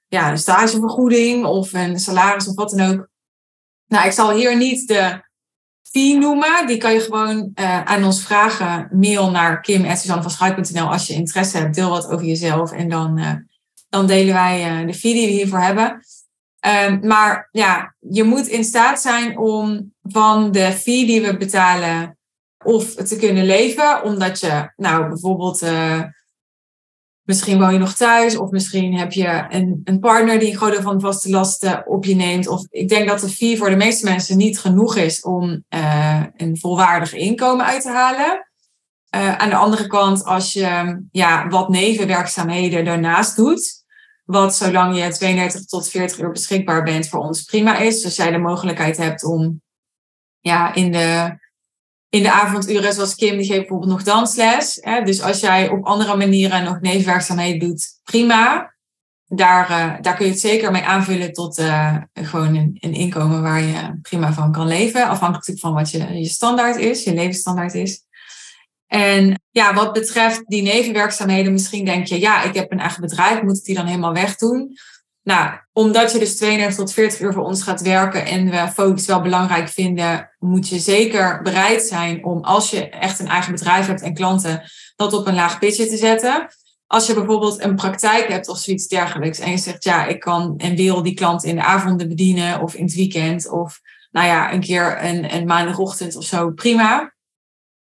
ja, 0.07 0.31
een 0.31 0.37
stagevergoeding 0.37 1.45
of 1.45 1.73
een 1.73 1.99
salaris 1.99 2.47
of 2.47 2.55
wat 2.55 2.69
dan 2.69 2.91
ook. 2.91 3.09
Nou, 3.87 4.05
ik 4.05 4.11
zal 4.11 4.31
hier 4.31 4.57
niet 4.57 4.87
de 4.87 5.23
fee 5.81 6.17
noemen. 6.17 6.67
Die 6.67 6.77
kan 6.77 6.93
je 6.93 6.99
gewoon 6.99 7.51
uh, 7.55 7.83
aan 7.83 8.03
ons 8.03 8.23
vragen. 8.23 8.89
Mail 8.91 9.31
naar 9.31 9.61
kim.suzannevanschuik.nl 9.61 10.91
als 10.91 11.07
je 11.07 11.13
interesse 11.13 11.57
hebt. 11.57 11.75
Deel 11.75 11.89
wat 11.89 12.07
over 12.07 12.25
jezelf 12.25 12.71
en 12.71 12.89
dan, 12.89 13.19
uh, 13.19 13.33
dan 13.95 14.07
delen 14.07 14.33
wij 14.33 14.81
uh, 14.81 14.87
de 14.87 14.93
fee 14.93 15.13
die 15.13 15.27
we 15.27 15.33
hiervoor 15.33 15.59
hebben. 15.59 16.05
Um, 16.87 16.99
maar 17.07 17.49
ja, 17.51 17.95
je 17.99 18.23
moet 18.23 18.47
in 18.47 18.63
staat 18.63 19.01
zijn 19.01 19.37
om 19.37 19.93
van 20.01 20.51
de 20.51 20.71
fee 20.71 21.05
die 21.05 21.21
we 21.21 21.37
betalen 21.37 22.17
of 22.63 22.93
te 22.93 23.15
kunnen 23.15 23.45
leven. 23.45 24.03
Omdat 24.03 24.39
je 24.39 24.71
nou 24.75 25.07
bijvoorbeeld 25.07 25.61
Misschien 27.25 27.59
woon 27.59 27.73
je 27.73 27.79
nog 27.79 27.95
thuis, 27.95 28.37
of 28.37 28.49
misschien 28.49 28.97
heb 28.97 29.11
je 29.11 29.45
een, 29.49 29.81
een 29.83 29.99
partner 29.99 30.39
die 30.39 30.51
een 30.51 30.57
groot 30.57 30.71
deel 30.71 30.81
van 30.81 30.97
de 30.97 31.05
vaste 31.05 31.29
lasten 31.29 31.87
op 31.87 32.05
je 32.05 32.15
neemt. 32.15 32.47
Of 32.47 32.65
ik 32.69 32.89
denk 32.89 33.07
dat 33.07 33.19
de 33.19 33.29
fee 33.29 33.57
voor 33.57 33.69
de 33.69 33.75
meeste 33.75 34.05
mensen 34.05 34.37
niet 34.37 34.59
genoeg 34.59 34.95
is 34.95 35.21
om 35.21 35.63
uh, 35.69 36.23
een 36.37 36.57
volwaardig 36.57 37.13
inkomen 37.13 37.65
uit 37.65 37.81
te 37.81 37.89
halen. 37.89 38.47
Aan 39.09 39.49
de 39.49 39.55
andere 39.55 39.87
kant, 39.87 40.25
als 40.25 40.53
je 40.53 41.01
ja, 41.11 41.47
wat 41.47 41.69
nevenwerkzaamheden 41.69 42.85
daarnaast 42.85 43.35
doet, 43.35 43.84
wat 44.25 44.55
zolang 44.55 44.97
je 44.97 45.09
32 45.09 45.65
tot 45.65 45.89
40 45.89 46.19
uur 46.19 46.31
beschikbaar 46.31 46.83
bent 46.83 47.07
voor 47.07 47.19
ons 47.19 47.43
prima 47.43 47.77
is. 47.77 48.01
Dus 48.01 48.15
jij 48.15 48.31
de 48.31 48.37
mogelijkheid 48.37 48.97
hebt 48.97 49.23
om 49.23 49.61
ja, 50.39 50.73
in 50.73 50.91
de 50.91 51.37
in 52.15 52.23
de 52.23 52.31
avonduren, 52.31 52.93
zoals 52.93 53.15
Kim, 53.15 53.37
die 53.37 53.45
geeft 53.45 53.59
bijvoorbeeld 53.59 53.91
nog 53.91 54.03
dansles. 54.03 54.77
Hè? 54.81 55.03
Dus 55.03 55.21
als 55.21 55.39
jij 55.39 55.69
op 55.69 55.85
andere 55.85 56.15
manieren 56.15 56.63
nog 56.63 56.81
nevenwerkzaamheden 56.81 57.59
doet, 57.59 57.99
prima. 58.03 58.73
Daar, 59.27 59.69
uh, 59.69 60.01
daar 60.01 60.15
kun 60.15 60.25
je 60.25 60.31
het 60.31 60.41
zeker 60.41 60.71
mee 60.71 60.83
aanvullen 60.83 61.33
tot 61.33 61.59
uh, 61.59 61.97
gewoon 62.13 62.55
een, 62.55 62.77
een, 62.79 62.93
inkomen 62.93 63.41
waar 63.41 63.61
je 63.61 63.99
prima 64.01 64.33
van 64.33 64.51
kan 64.51 64.67
leven. 64.67 65.07
Afhankelijk 65.07 65.59
van 65.59 65.73
wat 65.73 65.91
je, 65.91 66.13
je 66.13 66.29
standaard 66.29 66.75
is, 66.75 67.03
je 67.03 67.13
levensstandaard 67.13 67.73
is. 67.73 68.04
En 68.87 69.41
ja, 69.51 69.73
wat 69.73 69.93
betreft 69.93 70.41
die 70.45 70.61
nevenwerkzaamheden, 70.61 71.51
misschien 71.51 71.85
denk 71.85 72.07
je, 72.07 72.19
ja, 72.19 72.43
ik 72.43 72.53
heb 72.53 72.71
een 72.71 72.79
eigen 72.79 73.01
bedrijf, 73.01 73.41
moet 73.41 73.57
ik 73.57 73.63
die 73.63 73.75
dan 73.75 73.85
helemaal 73.85 74.13
wegdoen? 74.13 74.77
Nou, 75.25 75.51
omdat 75.73 76.11
je 76.11 76.19
dus 76.19 76.35
32 76.35 76.75
tot 76.75 76.93
40 76.93 77.19
uur 77.19 77.33
voor 77.33 77.43
ons 77.43 77.61
gaat 77.61 77.81
werken 77.81 78.25
en 78.25 78.49
we 78.49 78.71
focus 78.73 79.05
wel 79.05 79.21
belangrijk 79.21 79.69
vinden, 79.69 80.29
moet 80.39 80.69
je 80.69 80.79
zeker 80.79 81.41
bereid 81.41 81.81
zijn 81.83 82.25
om 82.25 82.43
als 82.43 82.69
je 82.69 82.89
echt 82.89 83.19
een 83.19 83.27
eigen 83.27 83.51
bedrijf 83.51 83.87
hebt 83.87 84.01
en 84.01 84.13
klanten, 84.13 84.63
dat 84.95 85.13
op 85.13 85.27
een 85.27 85.35
laag 85.35 85.59
pitje 85.59 85.87
te 85.87 85.97
zetten. 85.97 86.47
Als 86.87 87.07
je 87.07 87.13
bijvoorbeeld 87.13 87.63
een 87.63 87.75
praktijk 87.75 88.27
hebt 88.27 88.47
of 88.47 88.57
zoiets 88.57 88.87
dergelijks 88.87 89.39
en 89.39 89.51
je 89.51 89.57
zegt, 89.57 89.83
ja, 89.83 90.05
ik 90.05 90.19
kan 90.19 90.53
en 90.57 90.75
wil 90.75 91.03
die 91.03 91.13
klant 91.13 91.43
in 91.43 91.55
de 91.55 91.63
avonden 91.63 92.07
bedienen 92.07 92.61
of 92.61 92.75
in 92.75 92.83
het 92.83 92.95
weekend 92.95 93.49
of 93.49 93.79
nou 94.11 94.27
ja, 94.27 94.53
een 94.53 94.61
keer 94.61 95.03
een, 95.03 95.35
een 95.35 95.45
maandagochtend 95.45 96.15
of 96.15 96.23
zo, 96.23 96.51
prima. 96.51 97.14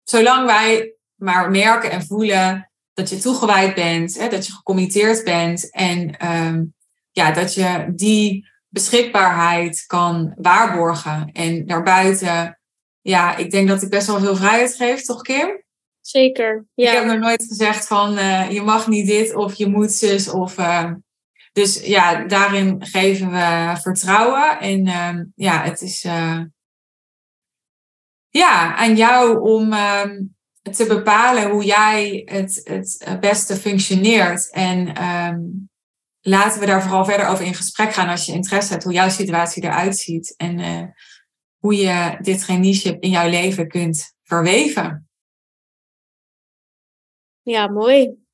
Zolang 0.04 0.46
wij 0.46 0.96
maar 1.16 1.52
merken 1.52 1.92
en 1.92 2.06
voelen 2.06 2.72
dat 2.94 3.10
je 3.10 3.18
toegewijd 3.18 3.76
bent, 3.76 4.18
hè, 4.18 4.28
dat 4.28 4.46
je 4.46 4.54
gecommitteerd 4.54 5.24
bent 5.24 5.72
en 5.72 6.28
um, 6.32 6.74
ja, 7.12 7.32
dat 7.32 7.54
je 7.54 7.92
die 7.96 8.48
beschikbaarheid 8.68 9.84
kan 9.88 10.34
waarborgen. 10.36 11.30
En 11.32 11.66
daarbuiten, 11.66 12.60
ja, 13.02 13.36
ik 13.36 13.52
denk 13.52 13.68
dat 13.68 13.82
ik 13.82 13.90
best 13.90 14.08
wel 14.08 14.20
veel 14.20 14.36
vrijheid 14.36 14.76
geef, 14.76 15.02
toch 15.02 15.22
Kim? 15.22 15.64
Zeker, 16.02 16.66
ja. 16.74 16.92
Ik 16.92 16.98
heb 16.98 17.06
nog 17.06 17.20
nooit 17.20 17.46
gezegd 17.48 17.88
van 17.88 18.18
uh, 18.18 18.52
je 18.52 18.62
mag 18.62 18.88
niet 18.88 19.08
dit 19.08 19.36
of 19.36 19.54
je 19.54 19.68
moet 19.68 19.92
zus 19.92 20.30
of... 20.30 20.58
Uh, 20.58 20.92
dus 21.54 21.86
ja, 21.86 22.24
daarin 22.24 22.86
geven 22.86 23.32
we 23.32 23.78
vertrouwen. 23.82 24.60
En 24.60 24.88
uh, 24.88 25.20
ja, 25.36 25.64
het 25.64 25.82
is 25.82 26.04
uh, 26.04 26.40
ja, 28.38 28.76
aan 28.76 28.96
jou 28.96 29.40
om 29.40 29.74
ehm, 29.74 30.24
te 30.72 30.86
bepalen 30.88 31.50
hoe 31.50 31.64
jij 31.64 32.22
het, 32.26 32.62
het 32.64 33.20
beste 33.20 33.56
functioneert. 33.56 34.52
En 34.52 34.96
ehm, 34.96 35.40
laten 36.22 36.60
we 36.60 36.66
daar 36.66 36.82
vooral 36.82 37.06
verder 37.06 37.28
over 37.28 37.46
in 37.46 37.54
gesprek 37.54 37.94
gaan 37.94 38.10
als 38.10 38.26
je 38.26 38.32
interesse 38.34 38.72
hebt 38.72 38.84
hoe 38.84 38.94
jouw 38.94 39.10
situatie 39.10 39.64
eruit 39.64 39.98
ziet 39.98 40.34
en 40.38 40.60
uh, 40.60 40.84
hoe 41.58 41.76
je 41.76 42.18
dit 42.22 42.40
traineeship 42.40 43.04
in 43.04 43.10
jouw 43.10 43.30
leven 43.30 43.68
kunt 43.68 44.16
verweven. 44.24 45.10
Ja, 47.42 47.68
mooi. 47.68 48.26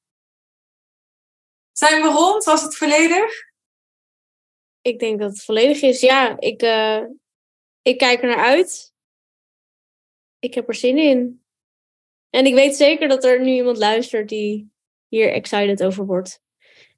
Zijn 1.71 2.01
we 2.01 2.07
rond? 2.07 2.43
Was 2.43 2.61
het 2.61 2.75
volledig? 2.75 3.31
Ik 4.81 4.99
denk 4.99 5.19
dat 5.19 5.31
het 5.31 5.43
volledig 5.43 5.81
is. 5.81 5.99
Ja, 5.99 6.39
ik, 6.39 6.61
uh, 6.61 7.03
ik 7.81 7.97
kijk 7.97 8.21
er 8.21 8.27
naar 8.27 8.45
uit. 8.45 8.88
Ik 10.39 10.53
heb 10.53 10.67
er 10.67 10.75
zin 10.75 10.97
in. 10.97 11.41
En 12.29 12.45
ik 12.45 12.53
weet 12.53 12.75
zeker 12.75 13.07
dat 13.07 13.23
er 13.23 13.41
nu 13.41 13.51
iemand 13.51 13.77
luistert 13.77 14.29
die 14.29 14.71
hier 15.07 15.33
excited 15.33 15.83
over 15.83 16.05
wordt 16.05 16.41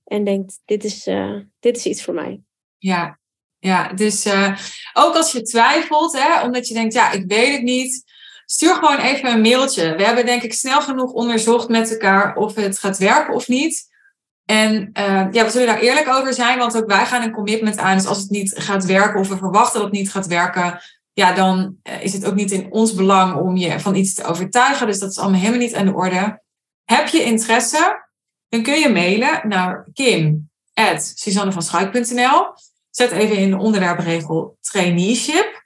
en 0.04 0.24
denkt, 0.24 0.62
dit 0.66 0.84
is, 0.84 1.08
uh, 1.08 1.40
dit 1.60 1.78
is 1.78 1.86
iets 1.86 2.04
voor 2.04 2.14
mij. 2.14 2.42
Ja, 2.78 3.20
ja 3.60 3.94
dus 3.94 4.26
uh, 4.26 4.58
ook 4.94 5.16
als 5.16 5.32
je 5.32 5.42
twijfelt, 5.42 6.14
hè, 6.20 6.44
omdat 6.44 6.68
je 6.68 6.74
denkt, 6.74 6.94
ja, 6.94 7.12
ik 7.12 7.24
weet 7.28 7.54
het 7.54 7.62
niet, 7.62 8.04
stuur 8.46 8.74
gewoon 8.74 9.00
even 9.00 9.32
een 9.32 9.42
mailtje. 9.42 9.96
We 9.96 10.04
hebben 10.04 10.26
denk 10.26 10.42
ik 10.42 10.54
snel 10.54 10.82
genoeg 10.82 11.12
onderzocht 11.12 11.70
met 11.70 11.92
elkaar 11.92 12.36
of 12.36 12.56
het 12.56 12.80
gaat 12.80 12.98
werken 12.98 13.34
of 13.34 13.48
niet. 13.48 13.90
En 14.46 14.90
uh, 15.00 15.28
ja, 15.32 15.44
we 15.44 15.50
zullen 15.50 15.68
daar 15.68 15.80
eerlijk 15.80 16.08
over 16.08 16.34
zijn, 16.34 16.58
want 16.58 16.78
ook 16.78 16.88
wij 16.88 17.06
gaan 17.06 17.22
een 17.24 17.32
commitment 17.32 17.78
aan. 17.78 17.98
Dus 17.98 18.06
als 18.06 18.18
het 18.18 18.30
niet 18.30 18.54
gaat 18.56 18.86
werken 18.86 19.20
of 19.20 19.28
we 19.28 19.38
verwachten 19.38 19.80
dat 19.82 19.90
het 19.90 20.00
niet 20.00 20.12
gaat 20.12 20.28
werken, 20.28 20.82
ja, 21.14 21.34
dan 21.34 21.78
is 22.02 22.14
het 22.14 22.26
ook 22.26 22.36
niet 22.36 22.52
in 22.52 22.72
ons 22.72 22.94
belang 22.94 23.36
om 23.36 23.58
je 23.58 23.80
van 23.80 23.96
iets 23.96 24.14
te 24.14 24.24
overtuigen. 24.24 24.88
Dus 24.88 25.00
dat 25.00 25.10
is 25.10 25.18
allemaal 25.18 25.40
helemaal 25.40 25.60
niet 25.60 25.76
aan 25.76 25.86
de 25.86 25.94
orde. 25.94 26.42
Heb 26.84 27.08
je 27.08 27.24
interesse? 27.24 28.10
dan 28.52 28.64
kun 28.64 28.80
je 28.80 28.90
mailen 28.90 29.48
naar 29.48 29.88
kim.suzannevanschuik.nl. 29.94 32.54
Zet 32.90 33.12
even 33.12 33.38
in 33.38 33.50
de 33.50 33.58
onderwerpregel 33.58 34.58
traineeship. 34.62 35.66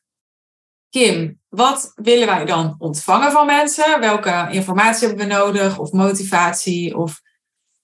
Kim, 0.90 1.42
wat 1.48 1.92
willen 1.96 2.28
wij 2.28 2.46
dan 2.46 2.76
ontvangen 2.78 3.32
van 3.32 3.46
mensen? 3.46 4.00
Welke 4.00 4.48
informatie 4.52 5.08
hebben 5.08 5.28
we 5.28 5.34
nodig? 5.34 5.80
Of 5.80 5.92
motivatie? 5.92 6.98
Of 6.98 7.22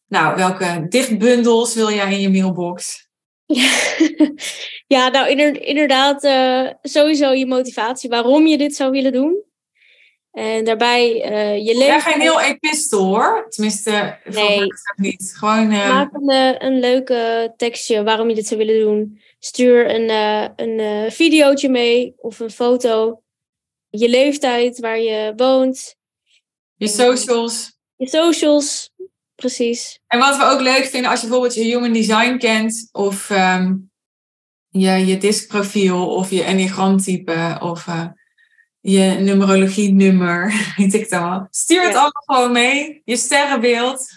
nou, 0.07 0.35
welke 0.35 0.85
dichtbundels 0.89 1.73
wil 1.73 1.91
jij 1.91 2.13
in 2.13 2.19
je 2.19 2.29
mailbox? 2.29 3.09
Ja, 4.87 5.09
nou 5.09 5.29
inderdaad, 5.59 6.23
uh, 6.23 6.69
sowieso 6.81 7.31
je 7.31 7.45
motivatie 7.45 8.09
waarom 8.09 8.47
je 8.47 8.57
dit 8.57 8.75
zou 8.75 8.91
willen 8.91 9.11
doen. 9.11 9.43
En 10.31 10.63
daarbij 10.63 11.31
uh, 11.31 11.65
je 11.65 11.77
leven. 11.77 11.85
Ja, 11.85 11.99
geen 11.99 12.21
heel 12.21 12.41
epistel 12.41 13.05
hoor. 13.05 13.45
Tenminste, 13.49 14.17
nee. 14.23 14.67
niet. 14.95 15.33
Gewoon. 15.37 15.71
Uh... 15.71 15.89
Maak 15.89 16.13
een, 16.13 16.65
een 16.65 16.79
leuke 16.79 17.53
tekstje 17.57 18.03
waarom 18.03 18.29
je 18.29 18.35
dit 18.35 18.47
zou 18.47 18.65
willen 18.65 18.79
doen. 18.79 19.21
Stuur 19.39 19.95
een, 19.95 20.09
een 20.55 21.11
videootje 21.11 21.69
mee 21.69 22.13
of 22.17 22.39
een 22.39 22.51
foto. 22.51 23.21
Je 23.89 24.09
leeftijd, 24.09 24.79
waar 24.79 24.99
je 24.99 25.33
woont. 25.35 25.95
Je 26.75 26.87
socials. 26.87 27.77
Je 27.95 28.07
socials, 28.07 28.91
precies. 29.41 29.99
En 30.07 30.19
wat 30.19 30.37
we 30.37 30.43
ook 30.43 30.61
leuk 30.61 30.85
vinden, 30.85 31.11
als 31.11 31.21
je 31.21 31.27
bijvoorbeeld 31.27 31.55
je 31.55 31.63
human 31.63 31.93
design 31.93 32.37
kent, 32.37 32.89
of 32.91 33.29
um, 33.29 33.91
je, 34.67 34.91
je 34.91 35.17
diskprofiel, 35.17 36.15
of 36.15 36.29
je 36.29 36.43
enneagramtype, 36.43 37.57
of 37.61 37.87
je 38.79 39.01
numerologie-nummer, 39.01 40.53
weet 40.77 40.93
ik 40.93 41.09
dan 41.09 41.29
wel. 41.29 41.47
Stuur 41.49 41.81
het 41.83 41.95
allemaal 41.95 42.23
gewoon 42.25 42.51
mee. 42.51 43.01
Je 43.05 43.17
sterrenbeeld. 43.17 44.07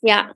Ja. 0.00 0.34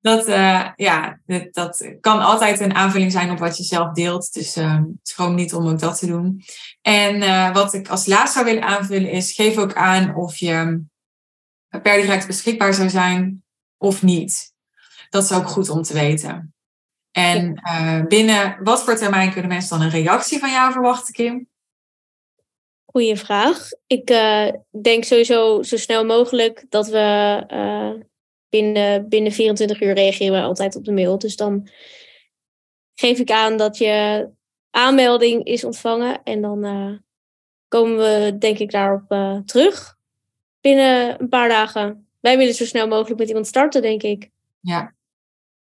Dat, 0.00 0.28
uh, 0.28 0.68
ja, 0.76 1.20
dat, 1.26 1.54
dat, 1.54 1.94
kan 2.00 2.20
altijd 2.20 2.60
een 2.60 2.74
aanvulling 2.74 3.12
zijn 3.12 3.30
op 3.30 3.38
wat 3.38 3.56
je 3.56 3.62
zelf 3.62 3.92
deelt. 3.92 4.32
Dus 4.32 4.56
uh, 4.56 4.80
schroom 5.02 5.34
niet 5.34 5.54
om 5.54 5.68
ook 5.68 5.78
dat 5.78 5.98
te 5.98 6.06
doen. 6.06 6.42
En 6.80 7.16
uh, 7.16 7.52
wat 7.52 7.74
ik 7.74 7.88
als 7.88 8.06
laatste 8.06 8.32
zou 8.32 8.44
willen 8.44 8.68
aanvullen 8.68 9.10
is... 9.10 9.32
geef 9.32 9.58
ook 9.58 9.74
aan 9.74 10.14
of 10.14 10.36
je 10.36 10.82
per 11.82 12.00
direct 12.00 12.26
beschikbaar 12.26 12.74
zou 12.74 12.88
zijn 12.88 13.42
of 13.82 14.02
niet. 14.02 14.54
Dat 15.10 15.22
is 15.22 15.32
ook 15.32 15.48
goed 15.48 15.68
om 15.68 15.82
te 15.82 15.94
weten. 15.94 16.54
En 17.10 17.60
uh, 17.64 18.06
binnen 18.06 18.58
wat 18.62 18.82
voor 18.82 18.96
termijn 18.96 19.32
kunnen 19.32 19.50
mensen 19.50 19.78
dan 19.78 19.86
een 19.86 19.92
reactie 19.92 20.38
van 20.38 20.50
jou 20.50 20.72
verwachten, 20.72 21.14
Kim? 21.14 21.48
Goeie 22.84 23.16
vraag. 23.16 23.68
Ik 23.86 24.10
uh, 24.10 24.48
denk 24.82 25.04
sowieso 25.04 25.62
zo 25.62 25.76
snel 25.76 26.04
mogelijk 26.04 26.64
dat 26.68 26.88
we 26.88 27.44
uh, 27.48 28.02
binnen, 28.48 29.08
binnen 29.08 29.32
24 29.32 29.80
uur 29.80 29.94
reageren 29.94 30.40
we 30.40 30.46
altijd 30.46 30.76
op 30.76 30.84
de 30.84 30.92
mail. 30.92 31.18
Dus 31.18 31.36
dan 31.36 31.68
geef 32.94 33.18
ik 33.18 33.30
aan 33.30 33.56
dat 33.56 33.78
je 33.78 34.28
aanmelding 34.70 35.44
is 35.44 35.64
ontvangen. 35.64 36.22
En 36.22 36.40
dan 36.40 36.62
komen 37.68 37.96
we 37.96 38.36
denk 38.38 38.58
ik 38.58 38.70
daarop 38.70 39.04
terug 39.46 39.96
binnen 40.60 41.20
een 41.20 41.28
paar 41.28 41.48
dagen. 41.48 42.11
Wij 42.22 42.36
willen 42.36 42.54
zo 42.54 42.64
snel 42.64 42.88
mogelijk 42.88 43.18
met 43.18 43.28
iemand 43.28 43.46
starten, 43.46 43.82
denk 43.82 44.02
ik. 44.02 44.30
Ja, 44.60 44.94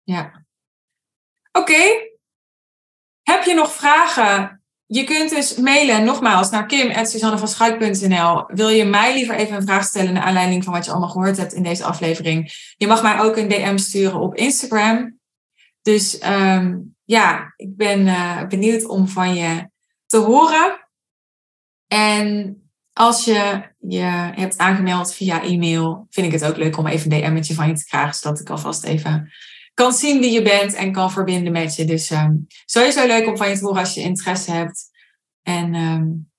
ja. 0.04 0.46
Oké. 1.52 2.10
Heb 3.22 3.44
je 3.44 3.54
nog 3.54 3.72
vragen 3.72 4.62
je 4.92 5.04
kunt 5.04 5.30
dus 5.30 5.56
mailen, 5.56 6.04
nogmaals, 6.04 6.50
naar 6.50 6.66
kim.suzannevanschuik.nl. 6.66 8.44
Wil 8.48 8.70
je 8.70 8.86
mij 8.86 9.14
liever 9.14 9.36
even 9.36 9.56
een 9.56 9.62
vraag 9.62 9.84
stellen 9.84 10.14
naar 10.14 10.24
aanleiding 10.24 10.64
van 10.64 10.74
wat 10.74 10.86
je 10.86 10.92
allemaal 10.92 11.10
gehoord 11.10 11.38
hebt 11.38 11.54
in 11.54 11.64
deze 11.64 11.84
aflevering? 11.84 12.52
Je 12.78 12.88
mag 12.88 13.02
mij 13.02 13.20
ook 13.20 13.38
een 13.38 13.48
DM 13.48 13.78
sturen 13.78 14.20
op 14.20 14.36
Instagram. 14.36 15.20
Dus 15.82 16.24
um, 16.30 16.96
ja, 17.04 17.54
ik 17.56 17.76
ben 17.78 18.00
uh, 18.00 18.48
benieuwd 18.48 18.88
om 18.88 19.08
van 19.08 19.34
je 19.36 19.70
te 20.06 20.18
horen. 20.18 20.88
En 21.88 22.61
als 22.94 23.26
je 23.26 23.64
je 23.80 24.32
hebt 24.36 24.58
aangemeld 24.58 25.14
via 25.14 25.44
e-mail, 25.44 26.08
vind 26.10 26.28
ik 26.28 26.32
het 26.34 26.46
ook 26.46 26.58
leuk 26.58 26.78
om 26.78 26.88
even 26.88 27.12
een 27.12 27.22
DM'tje 27.22 27.54
van 27.54 27.68
je 27.68 27.74
te 27.74 27.86
krijgen, 27.86 28.16
zodat 28.16 28.40
ik 28.40 28.50
alvast 28.50 28.84
even 28.84 29.32
kan 29.74 29.94
zien 29.94 30.20
wie 30.20 30.32
je 30.32 30.42
bent 30.42 30.74
en 30.74 30.92
kan 30.92 31.12
verbinden 31.12 31.52
met 31.52 31.76
je. 31.76 31.86
Dus 31.86 32.10
um, 32.10 32.48
sowieso 32.66 33.08
leuk 33.08 33.28
om 33.28 33.38
van 33.38 33.50
je 33.50 33.58
te 33.58 33.64
horen 33.64 33.80
als 33.80 33.94
je 33.94 34.02
interesse 34.02 34.52
hebt. 34.52 34.90
En 35.42 35.76
um, 35.76 36.32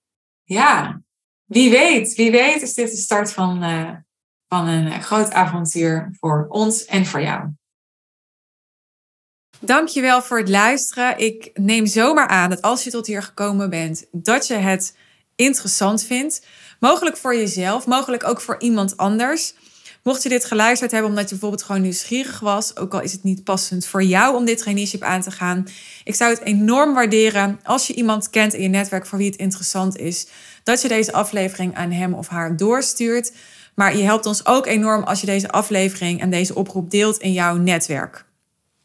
ja, 0.45 1.03
wie 1.45 1.71
weet, 1.71 2.15
wie 2.15 2.31
weet 2.31 2.63
is 2.63 2.75
dit 2.75 2.91
de 2.91 2.97
start 2.97 3.33
van, 3.33 3.65
uh, 3.65 3.91
van 4.49 4.67
een 4.69 5.03
groot 5.03 5.31
avontuur 5.31 6.17
voor 6.21 6.47
ons 6.49 6.85
en 6.85 7.07
voor 7.07 7.23
jou. 7.23 7.51
Dankjewel 9.61 10.23
voor 10.23 10.39
het 10.39 10.49
luisteren. 10.49 11.19
Ik 11.19 11.51
neem 11.55 11.87
zomaar 11.87 12.29
aan 12.29 12.51
dat 12.51 12.63
als 12.63 12.85
je 12.85 12.91
tot 12.91 13.07
hier 13.07 13.23
gekomen 13.23 13.71
bent, 13.71 14.07
dat 14.11 14.47
je 14.47 14.55
het 14.55 14.97
interessant 15.45 16.05
vindt. 16.05 16.43
Mogelijk 16.79 17.17
voor 17.17 17.37
jezelf, 17.37 17.87
mogelijk 17.87 18.25
ook 18.25 18.41
voor 18.41 18.57
iemand 18.59 18.97
anders. 18.97 19.55
Mocht 20.03 20.23
je 20.23 20.29
dit 20.29 20.45
geluisterd 20.45 20.91
hebben 20.91 21.11
omdat 21.11 21.25
je 21.25 21.31
bijvoorbeeld 21.31 21.63
gewoon 21.63 21.83
nieuwsgierig 21.83 22.41
was, 22.41 22.77
ook 22.77 22.95
al 22.95 23.01
is 23.01 23.13
het 23.13 23.23
niet 23.23 23.45
passend 23.45 23.87
voor 23.87 24.03
jou 24.03 24.37
om 24.37 24.45
dit 24.45 24.59
traineeship 24.59 25.03
aan 25.03 25.21
te 25.21 25.31
gaan, 25.31 25.67
ik 26.05 26.15
zou 26.15 26.31
het 26.31 26.43
enorm 26.43 26.95
waarderen 26.95 27.61
als 27.63 27.87
je 27.87 27.95
iemand 27.95 28.31
kent 28.31 28.55
in 28.55 28.63
je 28.63 28.69
netwerk 28.69 29.07
voor 29.07 29.19
wie 29.19 29.31
het 29.31 29.39
interessant 29.39 29.97
is, 29.97 30.27
dat 30.63 30.83
je 30.83 30.89
deze 30.89 31.13
aflevering 31.13 31.75
aan 31.75 31.91
hem 31.91 32.15
of 32.15 32.29
haar 32.29 32.57
doorstuurt. 32.57 33.33
Maar 33.75 33.97
je 33.97 34.03
helpt 34.03 34.27
ons 34.27 34.47
ook 34.47 34.67
enorm 34.67 35.03
als 35.03 35.21
je 35.21 35.27
deze 35.27 35.51
aflevering 35.51 36.21
en 36.21 36.31
deze 36.31 36.55
oproep 36.55 36.91
deelt 36.91 37.19
in 37.19 37.33
jouw 37.33 37.57
netwerk. 37.57 38.25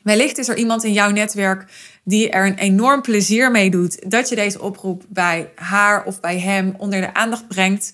Wellicht 0.07 0.37
is 0.37 0.47
er 0.47 0.57
iemand 0.57 0.83
in 0.83 0.93
jouw 0.93 1.09
netwerk 1.09 1.65
die 2.03 2.29
er 2.29 2.45
een 2.45 2.57
enorm 2.57 3.01
plezier 3.01 3.51
mee 3.51 3.69
doet 3.69 4.11
dat 4.11 4.29
je 4.29 4.35
deze 4.35 4.61
oproep 4.61 5.03
bij 5.07 5.51
haar 5.55 6.03
of 6.03 6.19
bij 6.19 6.39
hem 6.39 6.73
onder 6.77 7.01
de 7.01 7.13
aandacht 7.13 7.47
brengt. 7.47 7.93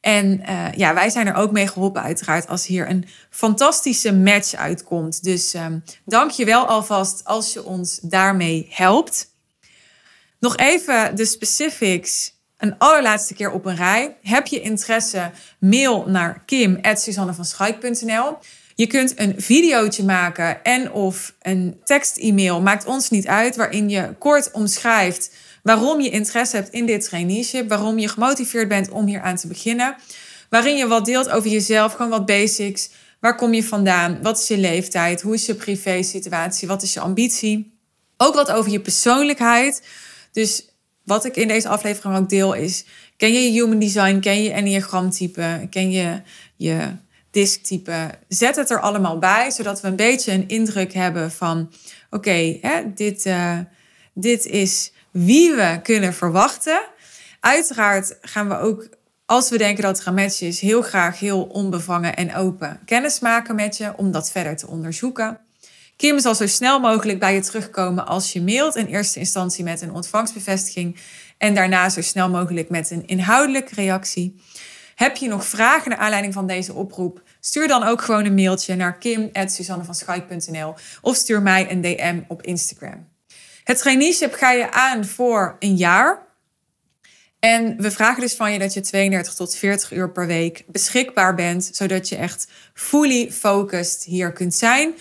En 0.00 0.40
uh, 0.48 0.72
ja, 0.72 0.94
wij 0.94 1.10
zijn 1.10 1.26
er 1.26 1.34
ook 1.34 1.52
mee 1.52 1.66
geholpen, 1.66 2.02
uiteraard, 2.02 2.48
als 2.48 2.66
hier 2.66 2.90
een 2.90 3.04
fantastische 3.30 4.14
match 4.14 4.54
uitkomt. 4.54 5.24
Dus 5.24 5.54
um, 5.54 5.84
dank 6.04 6.30
je 6.30 6.44
wel 6.44 6.66
alvast 6.66 7.24
als 7.24 7.52
je 7.52 7.64
ons 7.64 7.98
daarmee 8.02 8.66
helpt. 8.70 9.34
Nog 10.40 10.56
even 10.56 11.16
de 11.16 11.24
specifics 11.24 12.32
een 12.56 12.78
allerlaatste 12.78 13.34
keer 13.34 13.50
op 13.50 13.64
een 13.64 13.76
rij. 13.76 14.16
Heb 14.22 14.46
je 14.46 14.60
interesse? 14.60 15.30
Mail 15.58 16.04
naar 16.06 16.42
kim.suzannevanschuik.nl. 16.46 18.38
Je 18.76 18.86
kunt 18.86 19.20
een 19.20 19.34
videootje 19.36 20.04
maken 20.04 20.64
en 20.64 20.92
of 20.92 21.34
een 21.42 21.80
tekst-e-mail, 21.84 22.60
maakt 22.60 22.86
ons 22.86 23.10
niet 23.10 23.26
uit, 23.26 23.56
waarin 23.56 23.88
je 23.88 24.14
kort 24.18 24.50
omschrijft 24.50 25.30
waarom 25.66 26.00
je 26.00 26.10
interesse 26.10 26.56
hebt 26.56 26.70
in 26.70 26.86
dit 26.86 27.04
traineeship, 27.04 27.68
waarom 27.68 27.98
je 27.98 28.08
gemotiveerd 28.08 28.68
bent 28.68 28.90
om 28.90 29.06
hier 29.06 29.20
aan 29.20 29.36
te 29.36 29.46
beginnen, 29.46 29.96
waarin 30.50 30.76
je 30.76 30.86
wat 30.86 31.04
deelt 31.04 31.28
over 31.28 31.50
jezelf, 31.50 31.92
gewoon 31.92 32.10
wat 32.10 32.26
basics. 32.26 32.90
Waar 33.20 33.36
kom 33.36 33.54
je 33.54 33.64
vandaan? 33.64 34.22
Wat 34.22 34.38
is 34.38 34.48
je 34.48 34.58
leeftijd? 34.58 35.22
Hoe 35.22 35.34
is 35.34 35.46
je 35.46 35.54
privé 35.54 36.02
situatie? 36.02 36.68
Wat 36.68 36.82
is 36.82 36.94
je 36.94 37.00
ambitie? 37.00 37.78
Ook 38.16 38.34
wat 38.34 38.50
over 38.50 38.70
je 38.72 38.80
persoonlijkheid. 38.80 39.82
Dus 40.32 40.68
wat 41.04 41.24
ik 41.24 41.36
in 41.36 41.48
deze 41.48 41.68
aflevering 41.68 42.16
ook 42.16 42.28
deel 42.28 42.52
is: 42.52 42.84
ken 43.16 43.32
je 43.32 43.52
je 43.52 43.60
human 43.60 43.78
design? 43.78 44.18
Ken 44.18 44.42
je 44.42 44.50
enneagramtype? 44.50 45.66
Ken 45.70 45.90
je 45.90 46.20
je 46.56 46.96
disktype? 47.36 48.10
Zet 48.28 48.56
het 48.56 48.70
er 48.70 48.80
allemaal 48.80 49.18
bij, 49.18 49.50
zodat 49.50 49.80
we 49.80 49.88
een 49.88 49.96
beetje 49.96 50.32
een 50.32 50.48
indruk 50.48 50.92
hebben 50.92 51.30
van: 51.30 51.72
oké, 52.10 52.60
dit, 52.94 53.26
uh, 53.26 53.58
dit 54.14 54.46
is 54.46 54.92
wie 55.10 55.54
we 55.54 55.80
kunnen 55.82 56.14
verwachten. 56.14 56.80
Uiteraard 57.40 58.16
gaan 58.20 58.48
we 58.48 58.58
ook, 58.58 58.88
als 59.26 59.50
we 59.50 59.58
denken 59.58 59.82
dat 59.82 59.96
het 59.96 60.04
gaan 60.04 60.14
matchen 60.14 60.46
is, 60.46 60.60
heel 60.60 60.82
graag 60.82 61.18
heel 61.18 61.42
onbevangen 61.42 62.16
en 62.16 62.34
open 62.34 62.80
kennis 62.84 63.20
maken 63.20 63.54
met 63.54 63.76
je 63.76 63.92
om 63.96 64.10
dat 64.10 64.30
verder 64.30 64.56
te 64.56 64.66
onderzoeken. 64.66 65.38
Kim 65.96 66.18
zal 66.18 66.34
zo 66.34 66.46
snel 66.46 66.80
mogelijk 66.80 67.18
bij 67.18 67.34
je 67.34 67.40
terugkomen 67.40 68.06
als 68.06 68.32
je 68.32 68.42
mailt. 68.42 68.76
In 68.76 68.86
eerste 68.86 69.18
instantie 69.18 69.64
met 69.64 69.80
een 69.80 69.92
ontvangstbevestiging 69.92 70.96
en 71.38 71.54
daarna 71.54 71.88
zo 71.88 72.00
snel 72.00 72.28
mogelijk 72.28 72.68
met 72.68 72.90
een 72.90 73.06
inhoudelijke 73.06 73.74
reactie. 73.74 74.40
Heb 74.94 75.16
je 75.16 75.28
nog 75.28 75.46
vragen 75.46 75.90
naar 75.90 75.98
aanleiding 75.98 76.34
van 76.34 76.46
deze 76.46 76.72
oproep? 76.72 77.22
Stuur 77.46 77.68
dan 77.68 77.82
ook 77.82 78.02
gewoon 78.02 78.24
een 78.24 78.34
mailtje 78.34 78.74
naar 78.74 78.98
kim.suzannevanschuik.nl 78.98 80.74
of 81.00 81.16
stuur 81.16 81.42
mij 81.42 81.70
een 81.70 81.80
DM 81.80 82.20
op 82.28 82.42
Instagram. 82.42 83.08
Het 83.64 83.78
traineeship 83.78 84.34
ga 84.34 84.50
je 84.50 84.70
aan 84.70 85.04
voor 85.04 85.56
een 85.58 85.76
jaar. 85.76 86.26
En 87.38 87.76
we 87.82 87.90
vragen 87.90 88.20
dus 88.20 88.34
van 88.34 88.52
je 88.52 88.58
dat 88.58 88.74
je 88.74 88.80
32 88.80 89.34
tot 89.34 89.56
40 89.56 89.92
uur 89.92 90.10
per 90.10 90.26
week 90.26 90.64
beschikbaar 90.66 91.34
bent, 91.34 91.70
zodat 91.72 92.08
je 92.08 92.16
echt 92.16 92.48
fully 92.74 93.32
focused 93.32 94.04
hier 94.04 94.32
kunt 94.32 94.54
zijn. 94.54 94.94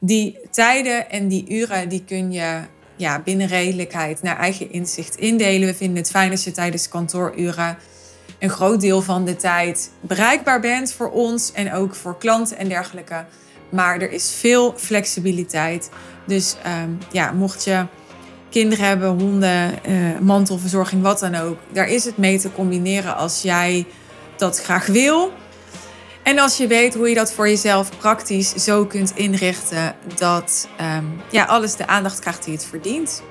Die 0.00 0.38
tijden 0.50 1.10
en 1.10 1.28
die 1.28 1.44
uren 1.48 1.88
die 1.88 2.04
kun 2.04 2.32
je 2.32 2.60
ja, 2.96 3.20
binnen 3.20 3.46
redelijkheid 3.46 4.22
naar 4.22 4.38
eigen 4.38 4.72
inzicht 4.72 5.16
indelen. 5.16 5.68
We 5.68 5.74
vinden 5.74 5.96
het 5.96 6.10
fijn 6.10 6.30
als 6.30 6.44
je 6.44 6.52
tijdens 6.52 6.88
kantooruren 6.88 7.78
een 8.42 8.50
groot 8.50 8.80
deel 8.80 9.02
van 9.02 9.24
de 9.24 9.36
tijd 9.36 9.90
bereikbaar 10.00 10.60
bent 10.60 10.92
voor 10.92 11.10
ons 11.10 11.52
en 11.52 11.72
ook 11.72 11.94
voor 11.94 12.18
klanten 12.18 12.56
en 12.56 12.68
dergelijke. 12.68 13.24
Maar 13.68 14.00
er 14.00 14.12
is 14.12 14.34
veel 14.38 14.74
flexibiliteit. 14.76 15.90
Dus 16.26 16.56
um, 16.82 16.98
ja, 17.12 17.32
mocht 17.32 17.64
je 17.64 17.86
kinderen 18.50 18.86
hebben, 18.86 19.08
honden, 19.08 19.74
uh, 19.88 20.18
mantelverzorging, 20.18 21.02
wat 21.02 21.18
dan 21.18 21.34
ook. 21.34 21.58
Daar 21.72 21.88
is 21.88 22.04
het 22.04 22.16
mee 22.16 22.38
te 22.38 22.52
combineren 22.52 23.16
als 23.16 23.42
jij 23.42 23.86
dat 24.36 24.60
graag 24.60 24.86
wil. 24.86 25.32
En 26.22 26.38
als 26.38 26.56
je 26.56 26.66
weet 26.66 26.94
hoe 26.94 27.08
je 27.08 27.14
dat 27.14 27.32
voor 27.32 27.48
jezelf 27.48 27.98
praktisch 27.98 28.54
zo 28.54 28.86
kunt 28.86 29.12
inrichten 29.14 29.94
dat 30.16 30.68
um, 30.96 31.20
ja, 31.30 31.44
alles 31.44 31.76
de 31.76 31.86
aandacht 31.86 32.18
krijgt 32.18 32.44
die 32.44 32.54
het 32.54 32.64
verdient. 32.64 33.22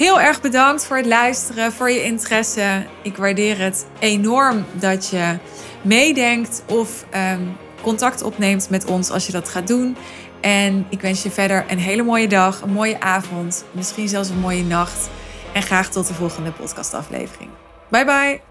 Heel 0.00 0.20
erg 0.20 0.40
bedankt 0.40 0.84
voor 0.84 0.96
het 0.96 1.06
luisteren, 1.06 1.72
voor 1.72 1.90
je 1.90 2.04
interesse. 2.04 2.86
Ik 3.02 3.16
waardeer 3.16 3.58
het 3.58 3.86
enorm 3.98 4.64
dat 4.72 5.08
je 5.08 5.38
meedenkt 5.82 6.62
of 6.66 7.04
um, 7.14 7.56
contact 7.82 8.22
opneemt 8.22 8.70
met 8.70 8.84
ons 8.84 9.10
als 9.10 9.26
je 9.26 9.32
dat 9.32 9.48
gaat 9.48 9.66
doen. 9.66 9.96
En 10.40 10.86
ik 10.88 11.00
wens 11.00 11.22
je 11.22 11.30
verder 11.30 11.64
een 11.68 11.78
hele 11.78 12.02
mooie 12.02 12.28
dag, 12.28 12.60
een 12.60 12.72
mooie 12.72 13.00
avond, 13.00 13.64
misschien 13.72 14.08
zelfs 14.08 14.28
een 14.28 14.40
mooie 14.40 14.64
nacht. 14.64 15.10
En 15.52 15.62
graag 15.62 15.88
tot 15.88 16.06
de 16.06 16.14
volgende 16.14 16.52
podcastaflevering. 16.52 17.50
Bye 17.88 18.04
bye! 18.04 18.49